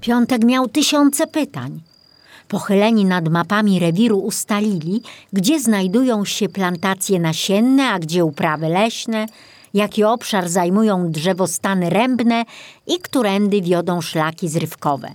Piątek 0.00 0.44
miał 0.44 0.68
tysiące 0.68 1.26
pytań. 1.26 1.82
Pochyleni 2.48 3.04
nad 3.04 3.28
mapami 3.28 3.78
rewiru 3.78 4.18
ustalili, 4.18 5.02
gdzie 5.32 5.60
znajdują 5.60 6.24
się 6.24 6.48
plantacje 6.48 7.20
nasienne, 7.20 7.88
a 7.88 7.98
gdzie 7.98 8.24
uprawy 8.24 8.68
leśne, 8.68 9.26
jaki 9.76 10.04
obszar 10.04 10.48
zajmują 10.48 11.10
drzewostany 11.10 11.90
rębne 11.90 12.44
i 12.86 12.98
którędy 12.98 13.62
wiodą 13.62 14.00
szlaki 14.00 14.48
zrywkowe. 14.48 15.14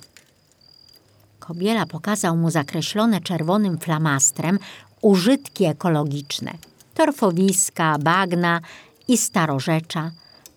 Kobiela 1.39 1.85
pokazał 1.85 2.37
mu 2.37 2.51
zakreślone 2.51 3.21
czerwonym 3.21 3.77
flamastrem 3.77 4.59
użytki 5.01 5.65
ekologiczne, 5.65 6.53
torfowiska, 6.93 7.97
bagna 7.99 8.61
i 9.07 9.17
starorzecza, 9.17 10.11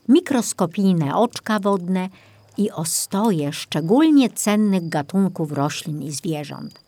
mikroskopijne 0.09 1.17
oczka 1.17 1.61
wodne 1.61 2.09
i 2.59 2.71
ostoje 2.71 3.53
szczególnie 3.53 4.31
cennych 4.31 4.89
gatunków 4.89 5.53
roślin 5.53 6.03
i 6.03 6.13
zwierząt. 6.13 6.81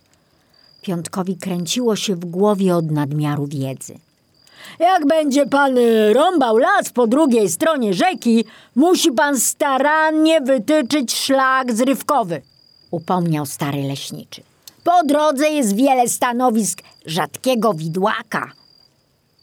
Piątkowi 0.83 1.37
kręciło 1.37 1.97
się 1.97 2.17
w 2.17 2.25
głowie 2.25 2.77
od 2.77 2.91
nadmiaru 2.91 3.47
wiedzy. 3.47 3.99
Jak 4.79 5.07
będzie 5.07 5.47
pan 5.47 5.79
y, 5.79 6.13
rąbał 6.13 6.59
las 6.59 6.91
po 6.91 7.07
drugiej 7.07 7.49
stronie 7.49 7.95
rzeki, 7.95 8.45
musi 8.75 9.13
pan 9.13 9.41
starannie 9.41 10.41
wytyczyć 10.41 11.15
szlak 11.15 11.73
zrywkowy, 11.73 12.43
upomniał 12.91 13.47
stary 13.47 13.83
leśniczy. 13.83 14.43
Po 14.85 15.05
drodze 15.05 15.49
jest 15.49 15.77
wiele 15.77 16.09
stanowisk 16.09 16.83
rzadkiego 17.07 17.75
widłaka. 17.75 18.53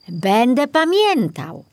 Będę 0.10 0.68
pamiętał, 0.68 1.64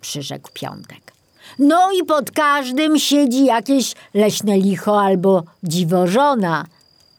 przyrzekł 0.00 0.50
Piątek. 0.52 1.12
No 1.58 1.92
i 1.92 2.04
pod 2.04 2.30
każdym 2.30 2.98
siedzi 2.98 3.44
jakieś 3.44 3.94
leśne 4.14 4.58
licho 4.58 5.00
albo 5.00 5.42
dziwożona, 5.62 6.66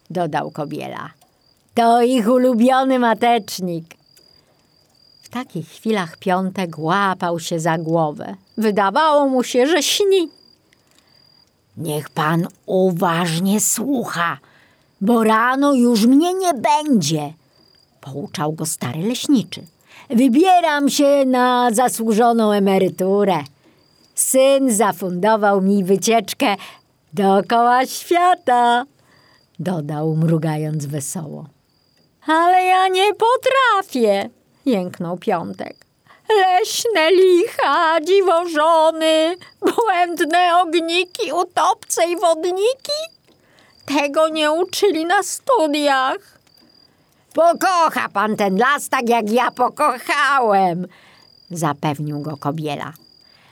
dodał 0.10 0.52
Kobiela. 0.52 1.10
To 1.74 2.02
ich 2.02 2.30
ulubiony 2.30 3.00
matecznik. 3.00 4.01
Takich 5.32 5.68
chwilach 5.70 6.18
Piątek 6.18 6.80
łapał 6.80 7.40
się 7.40 7.60
za 7.60 7.78
głowę. 7.78 8.36
Wydawało 8.58 9.30
mu 9.30 9.44
się, 9.44 9.68
że 9.68 9.84
śni. 9.84 10.30
Niech 11.78 12.10
pan 12.10 12.48
uważnie 12.66 13.60
słucha, 13.60 14.38
bo 15.02 15.24
rano 15.24 15.74
już 15.74 16.06
mnie 16.06 16.34
nie 16.34 16.54
będzie, 16.54 17.34
pouczał 18.02 18.54
go 18.54 18.66
stary 18.66 19.02
leśniczy. 19.02 19.62
Wybieram 20.10 20.90
się 20.90 21.26
na 21.26 21.72
zasłużoną 21.72 22.52
emeryturę. 22.52 23.38
Syn 24.16 24.74
zafundował 24.76 25.62
mi 25.62 25.84
wycieczkę 25.84 26.56
dookoła 27.14 27.86
świata, 27.86 28.86
dodał, 29.60 30.16
mrugając 30.16 30.86
wesoło. 30.86 31.46
Ale 32.28 32.64
ja 32.64 32.88
nie 32.88 33.12
potrafię, 33.14 34.30
jęknął 34.66 35.18
Piątek. 35.18 35.76
Leśne 36.30 37.12
licha, 37.12 38.02
dziwożony, 38.02 39.36
błędne 39.62 40.58
ogniki, 40.62 41.32
utopce 41.34 42.06
i 42.12 42.18
wodniki? 42.20 43.02
Tego 43.86 44.30
nie 44.30 44.52
uczyli 44.52 45.06
na 45.06 45.24
studiach. 45.24 46.40
Pokocha 47.34 48.10
pan 48.10 48.36
ten 48.36 48.58
las 48.58 48.90
tak 48.90 49.10
jak 49.10 49.32
ja 49.32 49.52
pokochałem, 49.52 50.88
zapewnił 51.52 52.22
go 52.22 52.38
Kobiela. 52.38 52.94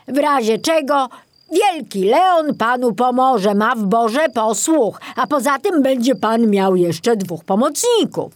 W 0.08 0.17
razie 0.17 0.58
czego 0.58 1.10
wielki 1.52 2.06
Leon 2.06 2.56
panu 2.56 2.93
pomoże, 2.93 3.56
ma 3.56 3.76
w 3.76 3.84
Boże 3.84 4.30
posłuch, 4.30 5.02
a 5.15 5.28
poza 5.28 5.60
tym 5.60 5.84
będzie 5.84 6.15
pan 6.15 6.50
miał 6.50 6.76
jeszcze 6.76 7.15
dwóch 7.15 7.43
pomocników. 7.43 8.34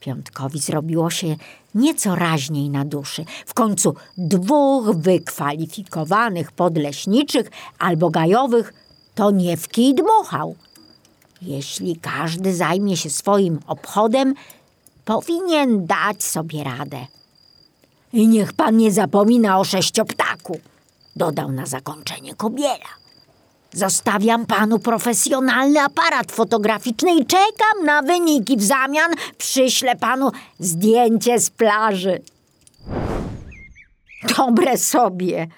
Piątkowi 0.00 0.58
zrobiło 0.58 1.10
się 1.10 1.36
nieco 1.74 2.14
raźniej 2.14 2.70
na 2.70 2.84
duszy. 2.84 3.24
W 3.46 3.54
końcu 3.54 3.94
dwóch 4.18 4.96
wykwalifikowanych 4.96 6.52
podleśniczych 6.52 7.50
albo 7.78 8.10
gajowych 8.10 8.74
to 9.14 9.30
nie 9.30 9.56
w 9.56 9.68
kij 9.68 9.94
dmuchał. 9.94 10.56
Jeśli 11.42 11.96
każdy 11.96 12.56
zajmie 12.56 12.96
się 12.96 13.10
swoim 13.10 13.60
obchodem, 13.66 14.34
powinien 15.04 15.86
dać 15.86 16.22
sobie 16.22 16.64
radę. 16.64 17.06
I 18.12 18.28
niech 18.28 18.52
pan 18.52 18.76
nie 18.76 18.92
zapomina 18.92 19.58
o 19.58 19.64
sześcioptaku, 19.64 20.60
dodał 21.16 21.52
na 21.52 21.66
zakończenie 21.66 22.34
kobiela. 22.34 23.01
Zostawiam 23.72 24.46
panu 24.46 24.78
profesjonalny 24.78 25.80
aparat 25.80 26.32
fotograficzny 26.32 27.14
i 27.14 27.26
czekam 27.26 27.84
na 27.84 28.02
wyniki. 28.02 28.56
W 28.56 28.62
zamian 28.62 29.10
przyślę 29.38 29.96
panu 29.96 30.30
zdjęcie 30.58 31.40
z 31.40 31.50
plaży. 31.50 32.22
Dobre 34.36 34.78
sobie. 34.78 35.48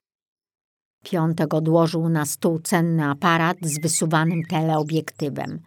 Piątek 1.05 1.55
odłożył 1.55 2.09
na 2.09 2.27
stół 2.27 2.59
cenny 2.59 3.05
aparat 3.05 3.57
z 3.63 3.81
wysuwanym 3.81 4.43
teleobiektywem. 4.51 5.61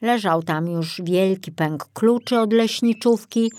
Leżał 0.00 0.42
tam 0.42 0.66
już 0.66 1.00
wielki 1.04 1.52
pęk 1.52 1.88
kluczy 1.92 2.40
od 2.40 2.52
leśniczówki 2.52 3.52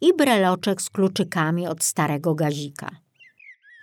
i 0.00 0.14
breloczek 0.14 0.82
z 0.82 0.90
kluczykami 0.90 1.66
od 1.66 1.84
starego 1.84 2.34
gazika. 2.34 3.03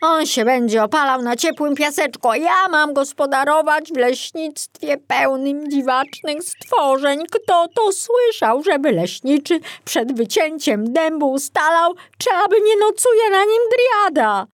On 0.01 0.25
się 0.25 0.45
będzie 0.45 0.83
opalał 0.83 1.21
na 1.21 1.35
ciepłym 1.35 1.75
piaseczku, 1.75 2.29
a 2.29 2.37
ja 2.37 2.67
mam 2.71 2.93
gospodarować 2.93 3.91
w 3.91 3.97
leśnictwie 3.97 4.97
pełnym 4.97 5.71
dziwacznych 5.71 6.43
stworzeń. 6.43 7.19
Kto 7.31 7.67
to 7.75 7.91
słyszał, 7.91 8.63
żeby 8.63 8.91
leśniczy 8.91 9.59
przed 9.85 10.17
wycięciem 10.17 10.93
dębu 10.93 11.31
ustalał, 11.31 11.95
czy 12.17 12.29
aby 12.45 12.55
nie 12.61 12.77
nocuje 12.77 13.29
na 13.31 13.43
nim 13.43 13.61
driada? 13.71 14.47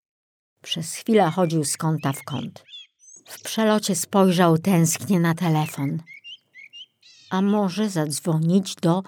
Przez 0.62 0.94
chwilę 0.94 1.32
chodził 1.36 1.64
z 1.64 1.78
kąta 1.78 2.14
w 2.14 2.24
kąt. 2.24 2.64
W 3.26 3.42
przelocie 3.42 3.96
spojrzał 3.96 4.58
tęsknie 4.58 5.20
na 5.20 5.36
telefon. 5.36 5.98
A 7.30 7.42
może 7.42 7.90
zadzwonić 7.90 8.76
do 8.76 9.04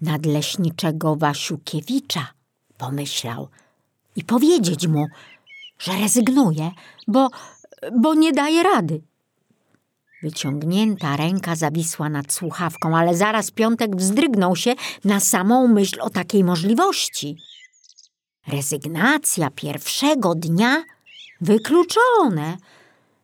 nadleśniczego 0.00 1.16
Wasiukiewicza, 1.16 2.26
pomyślał, 2.78 3.48
i 4.16 4.24
powiedzieć 4.24 4.86
mu, 4.86 5.06
że 5.82 5.92
rezygnuje, 5.92 6.70
bo, 7.08 7.28
bo 8.00 8.14
nie 8.14 8.32
daje 8.32 8.62
rady. 8.62 9.02
Wyciągnięta 10.22 11.16
ręka 11.16 11.56
zawisła 11.56 12.08
nad 12.08 12.32
słuchawką, 12.32 12.96
ale 12.96 13.16
zaraz 13.16 13.50
Piątek 13.50 13.96
wzdrygnął 13.96 14.56
się 14.56 14.74
na 15.04 15.20
samą 15.20 15.68
myśl 15.68 16.00
o 16.00 16.10
takiej 16.10 16.44
możliwości. 16.44 17.36
Rezygnacja 18.48 19.50
pierwszego 19.50 20.34
dnia 20.34 20.84
wykluczone. 21.40 22.56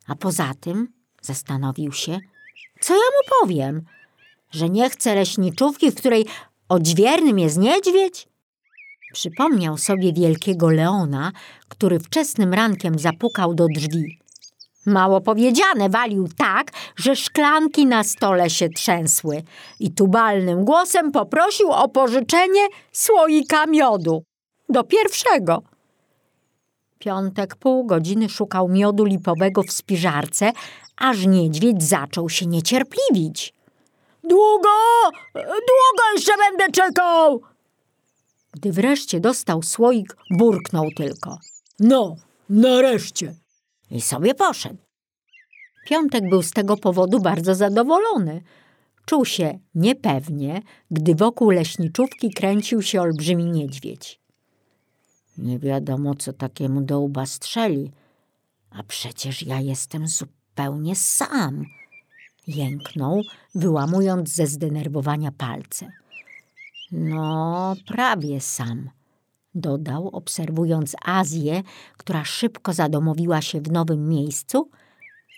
A 0.06 0.14
poza 0.14 0.54
tym, 0.60 0.88
zastanowił 1.22 1.92
się, 1.92 2.18
co 2.80 2.94
ja 2.94 3.00
mu 3.00 3.40
powiem? 3.40 3.84
Że 4.50 4.68
nie 4.68 4.90
chcę 4.90 5.14
leśniczówki, 5.14 5.90
w 5.90 5.94
której 5.94 6.26
odźwiernym 6.68 7.38
jest 7.38 7.58
niedźwiedź? 7.58 8.28
Przypomniał 9.12 9.78
sobie 9.78 10.12
wielkiego 10.12 10.70
Leona, 10.70 11.32
który 11.68 11.98
wczesnym 11.98 12.54
rankiem 12.54 12.98
zapukał 12.98 13.54
do 13.54 13.66
drzwi. 13.74 14.18
Mało 14.86 15.20
powiedziane, 15.20 15.88
walił 15.88 16.28
tak, 16.36 16.70
że 16.96 17.16
szklanki 17.16 17.86
na 17.86 18.04
stole 18.04 18.50
się 18.50 18.68
trzęsły 18.68 19.42
i 19.80 19.94
tubalnym 19.94 20.64
głosem 20.64 21.12
poprosił 21.12 21.70
o 21.70 21.88
pożyczenie 21.88 22.66
słoika 22.92 23.66
miodu. 23.66 24.22
Do 24.68 24.84
pierwszego. 24.84 25.62
Piątek 26.98 27.56
pół 27.56 27.86
godziny 27.86 28.28
szukał 28.28 28.68
miodu 28.68 29.04
lipowego 29.04 29.62
w 29.62 29.72
spiżarce, 29.72 30.52
aż 30.96 31.26
niedźwiedź 31.26 31.82
zaczął 31.82 32.28
się 32.28 32.46
niecierpliwić. 32.46 33.54
Długo, 34.24 34.68
długo 35.34 36.02
jeszcze 36.14 36.32
będę 36.36 36.72
czekał! 36.72 37.42
Gdy 38.52 38.72
wreszcie 38.72 39.20
dostał 39.20 39.62
słoik, 39.62 40.16
burknął 40.30 40.90
tylko. 40.96 41.38
No, 41.80 42.16
nareszcie. 42.50 43.34
I 43.90 44.00
sobie 44.00 44.34
poszedł. 44.34 44.78
Piątek 45.88 46.28
był 46.30 46.42
z 46.42 46.50
tego 46.50 46.76
powodu 46.76 47.20
bardzo 47.20 47.54
zadowolony. 47.54 48.42
Czuł 49.06 49.24
się 49.24 49.58
niepewnie, 49.74 50.62
gdy 50.90 51.14
wokół 51.14 51.50
leśniczówki 51.50 52.30
kręcił 52.30 52.82
się 52.82 53.00
olbrzymi 53.00 53.44
niedźwiedź. 53.44 54.20
Nie 55.38 55.58
wiadomo, 55.58 56.14
co 56.14 56.32
takiemu 56.32 56.80
do 56.80 57.00
łba 57.00 57.26
strzeli, 57.26 57.92
a 58.70 58.82
przecież 58.82 59.42
ja 59.42 59.61
jestem 59.61 60.08
zupełnie 60.08 60.96
sam. 60.96 61.64
Jęknął, 62.46 63.22
wyłamując 63.54 64.28
ze 64.28 64.46
zdenerwowania 64.46 65.32
palce. 65.32 65.92
No, 66.92 67.74
prawie 67.87 68.40
sam, 68.40 68.90
dodał, 69.55 70.09
obserwując 70.09 70.96
Azję, 71.05 71.62
która 71.96 72.24
szybko 72.24 72.72
zadomowiła 72.72 73.42
się 73.42 73.61
w 73.61 73.72
nowym 73.72 74.09
miejscu 74.09 74.70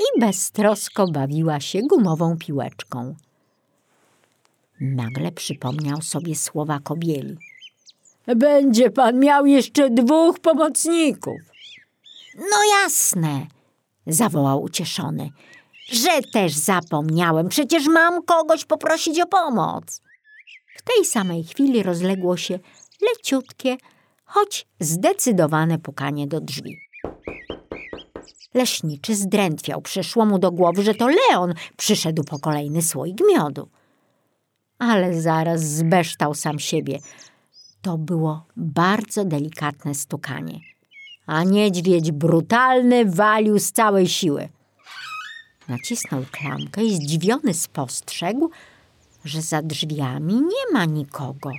i 0.01 0.21
beztrosko 0.21 1.07
bawiła 1.07 1.61
się 1.61 1.83
gumową 1.83 2.37
piłeczką. 2.39 3.15
Nagle 4.81 5.33
przypomniał 5.33 6.03
sobie 6.03 6.37
słowa 6.37 6.79
kobieli. 6.83 7.37
Będzie 8.37 8.91
pan 8.91 9.19
miał 9.19 9.47
jeszcze 9.47 9.91
dwóch 9.91 10.39
pomocników. 10.39 11.41
No 12.39 12.57
jasne, 12.83 13.47
zawołał 14.07 14.63
ucieszony, 14.63 15.31
że 15.93 16.23
też 16.33 16.53
zapomniałem. 16.53 17.49
Przecież 17.49 17.87
mam 17.87 18.23
kogoś 18.23 18.65
poprosić 18.65 19.21
o 19.21 19.27
pomoc. 19.27 20.03
W 20.81 20.83
tej 20.83 21.05
samej 21.05 21.45
chwili 21.45 21.83
rozległo 21.83 22.37
się 22.37 22.59
leciutkie, 23.03 23.77
choć 24.25 24.67
zdecydowane 24.81 25.79
pukanie 25.79 26.27
do 26.27 26.41
drzwi. 26.41 26.79
Leśniczy 28.55 29.15
zdrętwiał, 29.15 29.83
przyszło 29.83 30.25
mu 30.27 30.39
do 30.39 30.53
głowy, 30.53 30.83
że 30.83 30.95
to 30.95 31.09
Leon 31.09 31.55
przyszedł 31.77 32.25
po 32.25 32.39
kolejny 32.39 32.83
słoik 32.83 33.19
miodu. 33.29 33.69
Ale 34.79 35.21
zaraz 35.21 35.61
zbeształ 35.61 36.35
sam 36.35 36.59
siebie. 36.59 36.99
To 37.83 37.99
było 37.99 38.45
bardzo 38.57 39.25
delikatne 39.25 39.95
stukanie, 39.95 40.61
a 41.27 41.45
niedźwiedź 41.45 42.13
brutalny 42.13 43.05
walił 43.05 43.59
z 43.59 43.73
całej 43.73 44.09
siły. 44.09 44.49
Nacisnął 45.69 46.25
klamkę 46.31 46.85
i 46.85 46.95
zdziwiony 46.95 47.55
spostrzegł, 47.55 48.51
że 49.25 49.43
za 49.43 49.63
drzwiami 49.63 50.35
nie 50.35 50.73
ma 50.73 50.85
nikogo. 50.85 51.51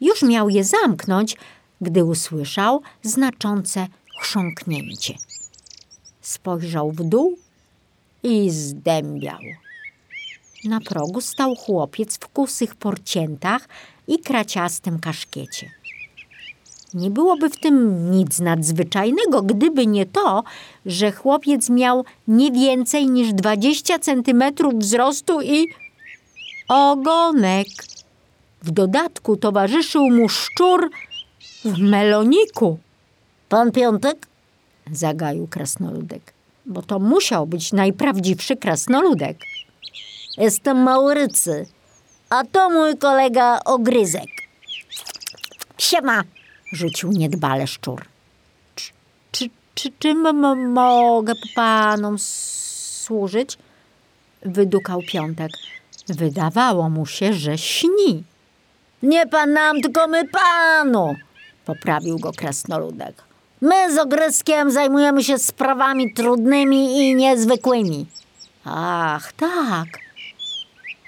Już 0.00 0.22
miał 0.22 0.48
je 0.48 0.64
zamknąć, 0.64 1.36
gdy 1.80 2.04
usłyszał 2.04 2.82
znaczące 3.02 3.86
chrząknięcie. 4.20 5.14
Spojrzał 6.20 6.92
w 6.92 7.04
dół 7.04 7.38
i 8.22 8.50
zdębiał. 8.50 9.38
Na 10.64 10.80
progu 10.80 11.20
stał 11.20 11.54
chłopiec 11.54 12.18
w 12.18 12.28
kusych 12.28 12.74
porciętach 12.74 13.68
i 14.08 14.18
kraciastym 14.18 14.98
kaszkiecie. 14.98 15.70
Nie 16.94 17.10
byłoby 17.10 17.50
w 17.50 17.60
tym 17.60 18.10
nic 18.10 18.38
nadzwyczajnego, 18.38 19.42
gdyby 19.42 19.86
nie 19.86 20.06
to, 20.06 20.44
że 20.86 21.12
chłopiec 21.12 21.70
miał 21.70 22.04
nie 22.28 22.52
więcej 22.52 23.06
niż 23.06 23.32
20 23.32 23.98
centymetrów 23.98 24.74
wzrostu 24.74 25.40
i 25.42 25.66
ogonek. 26.68 27.68
W 28.62 28.70
dodatku 28.70 29.36
towarzyszył 29.36 30.10
mu 30.10 30.28
szczur 30.28 30.90
w 31.64 31.78
meloniku. 31.78 32.78
Pan 33.48 33.72
Piątek? 33.72 34.26
Zagaił 34.92 35.46
krasnoludek, 35.46 36.32
bo 36.66 36.82
to 36.82 36.98
musiał 36.98 37.46
być 37.46 37.72
najprawdziwszy 37.72 38.56
krasnoludek. 38.56 39.38
Jestem 40.38 40.82
Maurycy, 40.82 41.66
a 42.30 42.44
to 42.44 42.70
mój 42.70 42.98
kolega 42.98 43.60
Ogryzek. 43.64 44.28
Siema, 45.78 46.22
rzucił 46.72 47.12
niedbale 47.12 47.66
szczur. 47.66 48.04
Czy, 48.74 48.92
czy, 49.32 49.50
czy 49.74 49.92
czym 49.98 50.38
mogę 50.72 51.32
panom 51.54 52.16
służyć? 52.18 53.58
Wydukał 54.42 55.00
Piątek. 55.12 55.50
Wydawało 56.08 56.90
mu 56.90 57.06
się, 57.06 57.32
że 57.32 57.58
śni. 57.58 58.24
Nie 59.02 59.26
pan 59.26 59.52
nam, 59.52 59.80
tylko 59.80 60.08
my 60.08 60.22
panu, 60.28 61.14
Poprawił 61.64 62.18
go 62.18 62.32
krasnoludek. 62.32 63.22
My 63.60 63.94
z 63.94 63.98
Ogryskiem 63.98 64.70
zajmujemy 64.70 65.24
się 65.24 65.38
sprawami 65.38 66.14
trudnymi 66.14 66.98
i 66.98 67.14
niezwykłymi. 67.14 68.06
Ach, 68.64 69.32
tak. 69.32 69.86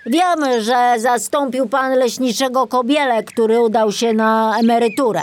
Wiemy, 0.07 0.63
że 0.63 0.95
zastąpił 0.99 1.69
pan 1.69 1.93
leśniczego 1.93 2.67
kobiele, 2.67 3.23
który 3.23 3.61
udał 3.61 3.93
się 3.93 4.13
na 4.13 4.59
emeryturę. 4.59 5.23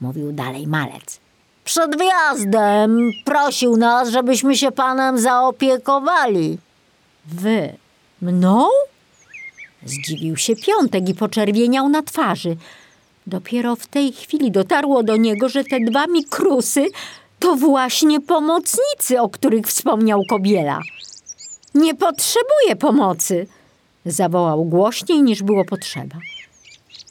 Mówił 0.00 0.32
dalej 0.32 0.66
malec. 0.66 1.20
Przed 1.64 1.96
wjazdem 1.98 2.98
prosił 3.24 3.76
nas, 3.76 4.08
żebyśmy 4.08 4.56
się 4.56 4.72
panem 4.72 5.18
zaopiekowali. 5.18 6.58
Wy? 7.26 7.76
Mną? 8.22 8.68
Zdziwił 9.84 10.36
się 10.36 10.56
Piątek 10.56 11.08
i 11.08 11.14
poczerwieniał 11.14 11.88
na 11.88 12.02
twarzy. 12.02 12.56
Dopiero 13.26 13.76
w 13.76 13.86
tej 13.86 14.12
chwili 14.12 14.50
dotarło 14.50 15.02
do 15.02 15.16
niego, 15.16 15.48
że 15.48 15.64
te 15.64 15.80
dwa 15.80 16.06
mikrusy 16.06 16.86
to 17.38 17.56
właśnie 17.56 18.20
pomocnicy, 18.20 19.20
o 19.20 19.28
których 19.28 19.66
wspomniał 19.66 20.22
Kobiela. 20.30 20.80
Nie 21.74 21.94
potrzebuje 21.94 22.76
pomocy, 22.78 23.46
zawołał 24.06 24.64
głośniej 24.64 25.22
niż 25.22 25.42
było 25.42 25.64
potrzeba. 25.64 26.16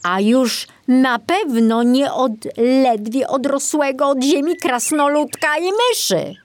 A 0.04 0.22
już 0.22 0.68
na 0.88 1.20
pewno 1.20 1.84
nie 1.84 2.14
od 2.14 2.32
ledwie 2.58 3.28
odrosłego 3.28 4.08
od 4.08 4.24
ziemi 4.24 4.58
krasnoludka 4.58 5.58
i 5.58 5.64
myszy. 5.64 6.36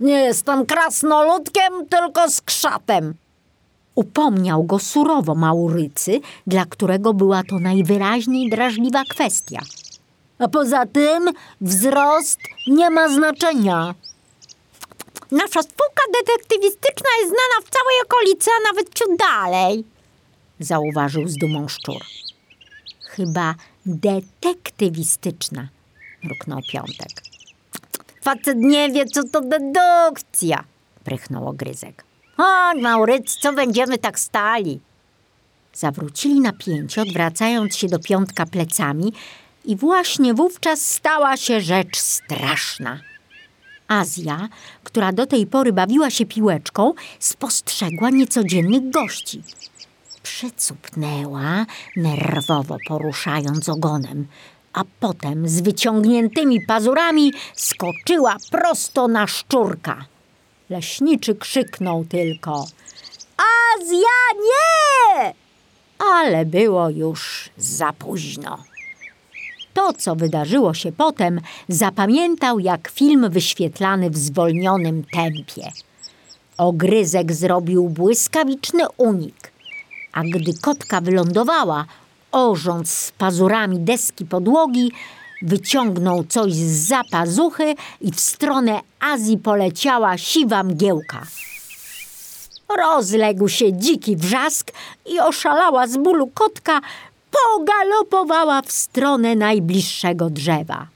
Nie 0.00 0.14
jestem 0.14 0.66
krasnoludkiem, 0.66 1.86
tylko 1.90 2.30
skrzatem. 2.30 3.14
Upomniał 3.94 4.64
go 4.64 4.78
surowo 4.78 5.34
Maurycy, 5.34 6.20
dla 6.46 6.64
którego 6.66 7.14
była 7.14 7.42
to 7.42 7.58
najwyraźniej 7.58 8.50
drażliwa 8.50 9.04
kwestia. 9.08 9.60
A 10.38 10.48
poza 10.48 10.86
tym 10.86 11.30
wzrost 11.60 12.38
nie 12.66 12.90
ma 12.90 13.08
znaczenia. 13.08 13.94
Nasza 15.30 15.62
spółka 15.62 16.02
detektywistyczna 16.12 17.08
jest 17.20 17.28
znana 17.28 17.66
w 17.66 17.70
całej 17.70 17.96
okolicy, 18.04 18.50
a 18.50 18.72
nawet 18.72 18.94
ciut 18.94 19.08
dalej, 19.18 19.84
zauważył 20.60 21.28
z 21.28 21.34
dumą 21.34 21.68
szczur. 21.68 22.02
Chyba 23.04 23.54
detektywistyczna, 23.86 25.68
mruknął 26.24 26.60
Piątek. 26.72 27.10
Facet 28.22 28.58
nie 28.58 28.90
wie, 28.90 29.06
co 29.06 29.24
to 29.24 29.40
dedukcja, 29.40 30.64
prychnął 31.04 31.48
Ogryzek. 31.48 32.04
Chodź, 32.36 32.82
Mauryc, 32.82 33.36
co 33.36 33.52
będziemy 33.52 33.98
tak 33.98 34.18
stali? 34.18 34.80
Zawrócili 35.72 36.40
na 36.40 36.52
pięcie, 36.52 37.02
odwracając 37.02 37.76
się 37.76 37.88
do 37.88 37.98
piątka 37.98 38.46
plecami 38.46 39.12
i 39.64 39.76
właśnie 39.76 40.34
wówczas 40.34 40.80
stała 40.88 41.36
się 41.36 41.60
rzecz 41.60 41.96
straszna. 41.96 43.00
Azja, 43.88 44.48
która 44.84 45.12
do 45.12 45.26
tej 45.26 45.46
pory 45.46 45.72
bawiła 45.72 46.10
się 46.10 46.26
piłeczką, 46.26 46.92
spostrzegła 47.18 48.10
niecodziennych 48.10 48.90
gości. 48.90 49.42
Przycupnęła, 50.22 51.66
nerwowo 51.96 52.76
poruszając 52.88 53.68
ogonem, 53.68 54.26
a 54.72 54.82
potem 55.00 55.48
z 55.48 55.60
wyciągniętymi 55.60 56.60
pazurami 56.60 57.32
skoczyła 57.54 58.36
prosto 58.50 59.08
na 59.08 59.26
szczurka. 59.26 60.13
Leśniczy 60.70 61.34
krzyknął 61.34 62.04
tylko 62.04 62.66
Azja, 63.36 63.98
nie! 64.34 65.34
ale 65.98 66.44
było 66.44 66.90
już 66.90 67.50
za 67.56 67.92
późno. 67.92 68.58
To, 69.74 69.92
co 69.92 70.16
wydarzyło 70.16 70.74
się 70.74 70.92
potem, 70.92 71.40
zapamiętał 71.68 72.58
jak 72.58 72.88
film 72.88 73.30
wyświetlany 73.30 74.10
w 74.10 74.16
zwolnionym 74.16 75.04
tempie. 75.12 75.72
Ogryzek 76.58 77.32
zrobił 77.32 77.88
błyskawiczny 77.88 78.84
unik, 78.96 79.52
a 80.12 80.22
gdy 80.22 80.54
kotka 80.62 81.00
wylądowała, 81.00 81.84
orząc 82.32 82.90
z 82.90 83.12
pazurami 83.12 83.80
deski 83.80 84.24
podłogi, 84.24 84.92
wyciągnął 85.44 86.24
coś 86.24 86.52
z 86.54 86.88
zapazuchy 86.88 87.74
i 88.00 88.12
w 88.12 88.20
stronę 88.20 88.80
Azji 89.00 89.38
poleciała 89.38 90.18
siwa 90.18 90.62
mgiełka. 90.62 91.26
Rozległ 92.78 93.48
się 93.48 93.72
dziki 93.78 94.16
wrzask 94.16 94.70
i 95.06 95.20
oszalała 95.20 95.86
z 95.86 95.96
bólu 95.96 96.26
kotka 96.26 96.80
pogalopowała 97.30 98.62
w 98.62 98.72
stronę 98.72 99.36
najbliższego 99.36 100.30
drzewa. 100.30 100.86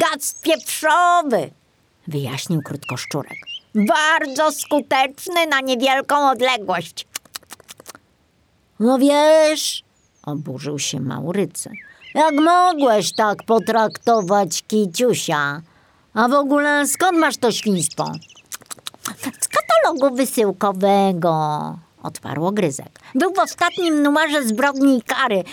Gaz 0.00 0.34
pieprzowy, 0.42 1.50
Wyjaśnił 2.08 2.62
krótkoszczurek. 2.62 3.38
bardzo 3.74 4.52
skuteczny 4.52 5.46
na 5.46 5.60
niewielką 5.60 6.30
odległość. 6.30 7.06
No 8.80 8.98
wiesz, 8.98 9.82
Oburzył 10.22 10.78
się 10.78 11.00
Maurycy. 11.00 11.70
Jak 12.16 12.34
mogłeś 12.34 13.12
tak 13.12 13.42
potraktować 13.42 14.62
Kiciusia? 14.62 15.62
A 16.14 16.28
w 16.28 16.32
ogóle 16.32 16.86
skąd 16.86 17.18
masz 17.18 17.36
to 17.36 17.52
świństwo? 17.52 18.12
Z 19.40 19.48
katalogu 19.48 20.16
wysyłkowego. 20.16 21.78
Odparł 22.02 22.52
Gryzek. 22.52 23.00
Był 23.14 23.34
w 23.34 23.38
ostatnim 23.38 24.02
numerze 24.02 24.44
Zbrodni 24.44 24.98
i 24.98 25.02
Kary, 25.02 25.44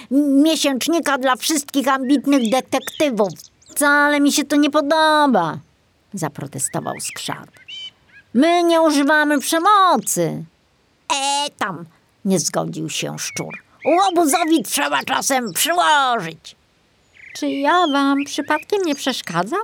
miesięcznika 0.43 1.17
dla 1.17 1.36
wszystkich 1.36 1.88
ambitnych 1.88 2.49
detektywów. 2.52 3.30
Wcale 3.69 4.19
mi 4.19 4.32
się 4.32 4.43
to 4.43 4.56
nie 4.56 4.69
podoba, 4.69 5.58
Zaprotestował 6.13 6.93
skrzat. 6.99 7.47
My 8.34 8.63
nie 8.63 8.82
używamy 8.82 9.39
przemocy. 9.39 10.43
E, 11.13 11.49
tam, 11.58 11.86
nie 12.26 12.39
zgodził 12.39 12.89
się 12.89 13.19
szczur. 13.19 13.63
Łobuzowi 13.86 14.63
trzeba 14.63 15.04
czasem 15.04 15.54
przyłożyć. 15.54 16.56
Czy 17.36 17.50
ja 17.50 17.88
wam 17.88 18.24
przypadkiem 18.26 18.82
nie 18.86 18.96
przeszkadzam? 18.96 19.62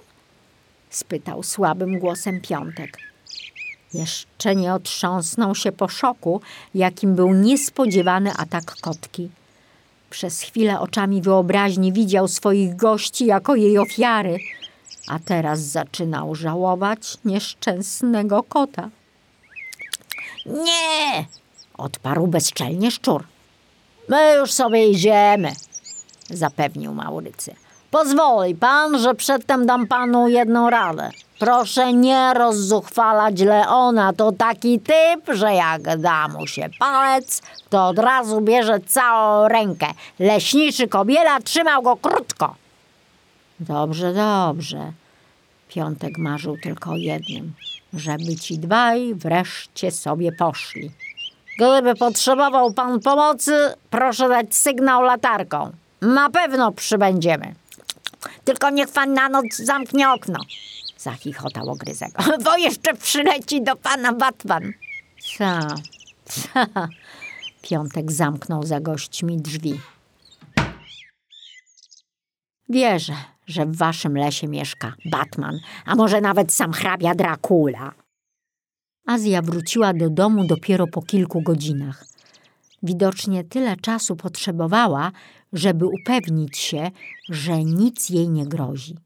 spytał 0.89 1.43
słabym 1.43 1.99
głosem 1.99 2.41
Piątek. 2.41 2.97
Jeszcze 3.93 4.55
nie 4.55 4.73
otrząsnął 4.73 5.55
się 5.55 5.71
po 5.71 5.88
szoku, 5.88 6.41
jakim 6.75 7.15
był 7.15 7.34
niespodziewany 7.34 8.34
atak 8.34 8.75
kotki. 8.82 9.29
Przez 10.10 10.41
chwilę 10.41 10.79
oczami 10.79 11.21
wyobraźni 11.21 11.93
widział 11.93 12.27
swoich 12.27 12.75
gości 12.75 13.25
jako 13.25 13.55
jej 13.55 13.77
ofiary, 13.77 14.39
a 15.08 15.19
teraz 15.19 15.60
zaczynał 15.60 16.36
żałować 16.36 17.17
nieszczęsnego 17.25 18.43
kota. 18.43 18.89
Nie, 20.45 21.25
Odparł 21.77 22.27
bezczelnie 22.27 22.91
szczur. 22.91 23.23
My 24.10 24.34
już 24.38 24.52
sobie 24.52 24.89
idziemy, 24.89 25.52
zapewnił 26.30 26.93
Maurycy. 26.93 27.56
Pozwoli 27.91 28.56
pan, 28.56 29.00
że 29.00 29.15
przedtem 29.15 29.65
dam 29.65 29.88
panu 29.88 30.28
jedną 30.28 30.69
radę. 30.69 31.10
Proszę 31.39 31.93
nie 31.93 32.34
rozzuchwalać 32.34 33.41
Leona. 33.41 34.13
To 34.13 34.32
taki 34.32 34.80
typ, 34.80 35.36
że 35.36 35.54
jak 35.54 35.98
da 35.98 36.28
mu 36.28 36.48
się 36.48 36.69
palec, 36.80 37.41
to 37.69 37.88
od 37.88 38.00
razu 38.00 38.41
bierze 38.41 38.80
całą 38.80 39.48
rękę. 39.48 39.88
Leśniczy 40.19 40.88
kobiela 40.88 41.39
trzymał 41.39 41.82
go 41.82 41.98
krótko. 41.98 42.56
Dobrze, 43.60 44.13
dobrze. 44.13 44.91
Piątek 45.67 46.17
marzył 46.17 46.58
tylko 46.63 46.91
o 46.91 46.95
jednym, 46.95 47.54
żeby 47.93 48.36
ci 48.36 48.60
dwaj 48.60 49.15
wreszcie 49.15 49.91
sobie 49.91 50.32
poszli. 50.32 50.91
Gdyby 51.60 51.95
potrzebował 51.95 52.74
pan 52.74 53.00
pomocy, 53.00 53.74
proszę 53.89 54.30
dać 54.30 54.56
sygnał 54.56 55.02
latarką. 55.02 55.72
Na 56.02 56.30
pewno 56.30 56.72
przybędziemy. 56.72 57.56
Tylko 58.43 58.69
niech 58.69 58.89
pan 58.89 59.13
na 59.13 59.30
noc 59.30 59.56
zamknie 59.56 60.12
okno. 60.12 60.39
Zachichotał 60.98 61.69
ogryzek. 61.69 62.10
Bo 62.45 62.58
jeszcze 62.58 62.93
przyleci 62.93 63.62
do 63.62 63.76
pana 63.76 64.13
Batman. 64.13 64.74
Co? 65.38 65.60
Co? 66.26 66.65
Piątek 67.62 68.12
zamknął 68.12 68.63
za 68.63 68.80
gośćmi 68.80 69.38
drzwi. 69.38 69.80
Wierzę, 72.69 73.15
że 73.48 73.65
w 73.65 73.78
waszym 73.78 74.17
lesie 74.17 74.48
mieszka 74.48 74.93
Batman, 75.06 75.60
a 75.86 75.95
może 75.95 76.22
nawet 76.22 76.54
sam 76.54 76.74
hrabia 76.74 77.15
Dracula. 77.15 77.91
Azja 79.10 79.41
wróciła 79.41 79.93
do 79.93 80.10
domu 80.10 80.48
dopiero 80.48 80.88
po 80.88 81.02
kilku 81.02 81.41
godzinach. 81.41 82.06
Widocznie 82.84 83.43
tyle 83.43 83.76
czasu 83.78 84.15
potrzebowała, 84.15 85.12
żeby 85.54 85.86
upewnić 85.86 86.58
się, 86.58 86.91
że 87.30 87.63
nic 87.63 88.10
jej 88.10 88.30
nie 88.30 88.45
grozi. 88.45 88.98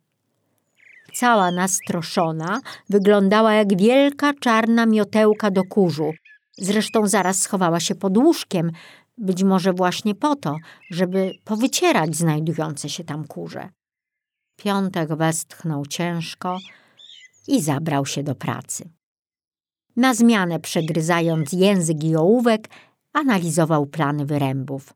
Cała 1.13 1.51
nastroszona, 1.51 2.61
wyglądała 2.89 3.53
jak 3.53 3.77
wielka 3.77 4.33
czarna 4.33 4.85
miotełka 4.85 5.51
do 5.51 5.63
kurzu. 5.63 6.11
Zresztą 6.57 7.07
zaraz 7.07 7.41
schowała 7.41 7.79
się 7.79 7.95
pod 7.95 8.17
łóżkiem, 8.17 8.71
być 9.17 9.43
może 9.43 9.73
właśnie 9.73 10.15
po 10.15 10.35
to, 10.35 10.55
żeby 10.91 11.31
powycierać 11.43 12.15
znajdujące 12.15 12.89
się 12.89 13.03
tam 13.03 13.27
kurze. 13.27 13.69
Piątek 14.55 15.15
westchnął 15.15 15.85
ciężko 15.85 16.57
i 17.47 17.61
zabrał 17.61 18.05
się 18.05 18.23
do 18.23 18.35
pracy. 18.35 18.89
Na 19.95 20.13
zmianę 20.13 20.59
przegryzając 20.59 21.53
język 21.53 22.03
i 22.03 22.15
ołówek, 22.15 22.69
analizował 23.13 23.85
plany 23.85 24.25
wyrębów. 24.25 24.93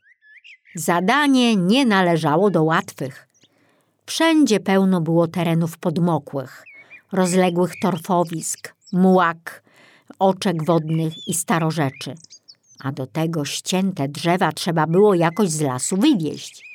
Zadanie 0.75 1.55
nie 1.55 1.86
należało 1.86 2.49
do 2.49 2.63
łatwych. 2.63 3.27
Wszędzie 4.05 4.60
pełno 4.60 5.01
było 5.01 5.27
terenów 5.27 5.77
podmokłych, 5.77 6.65
rozległych 7.12 7.71
torfowisk, 7.81 8.75
mułak, 8.93 9.63
oczek 10.19 10.65
wodnych 10.65 11.27
i 11.27 11.33
starorzeczy. 11.33 12.15
A 12.83 12.91
do 12.91 13.07
tego 13.07 13.45
ścięte 13.45 14.07
drzewa 14.07 14.51
trzeba 14.51 14.88
było 14.88 15.13
jakoś 15.13 15.49
z 15.49 15.62
lasu 15.62 15.97
wywieźć. 15.97 16.67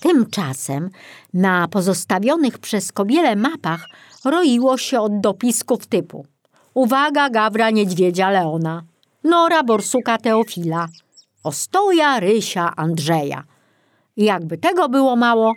Tymczasem 0.00 0.90
na 1.34 1.68
pozostawionych 1.68 2.58
przez 2.58 2.92
kobiele 2.92 3.36
mapach 3.36 3.88
roiło 4.24 4.78
się 4.78 5.00
od 5.00 5.20
dopisków 5.20 5.86
typu 5.86 6.26
Uwaga 6.76 7.30
Gawra 7.30 7.70
Niedźwiedzia 7.70 8.30
Leona, 8.30 8.82
Nora 9.24 9.62
Borsuka 9.62 10.18
Teofila, 10.18 10.88
Ostoja 11.42 12.20
Rysia 12.20 12.76
Andrzeja. 12.76 13.44
I 14.16 14.24
jakby 14.24 14.58
tego 14.58 14.88
było 14.88 15.16
mało, 15.16 15.54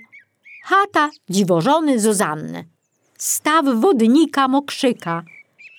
chata 0.64 1.10
dziwożony 1.30 2.00
Zuzanny, 2.00 2.66
staw 3.18 3.66
wodnika 3.66 4.48
Mokrzyka, 4.48 5.24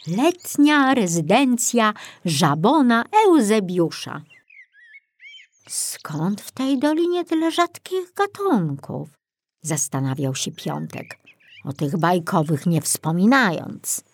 letnia 0.06 0.94
rezydencja 0.94 1.94
Żabona 2.24 3.04
Eusebiusza. 3.26 4.22
Skąd 5.68 6.40
w 6.40 6.52
tej 6.52 6.78
dolinie 6.78 7.24
tyle 7.24 7.50
rzadkich 7.50 8.12
gatunków? 8.14 9.08
Zastanawiał 9.62 10.34
się 10.34 10.52
Piątek, 10.52 11.18
o 11.64 11.72
tych 11.72 11.96
bajkowych 11.96 12.66
nie 12.66 12.80
wspominając. 12.80 14.09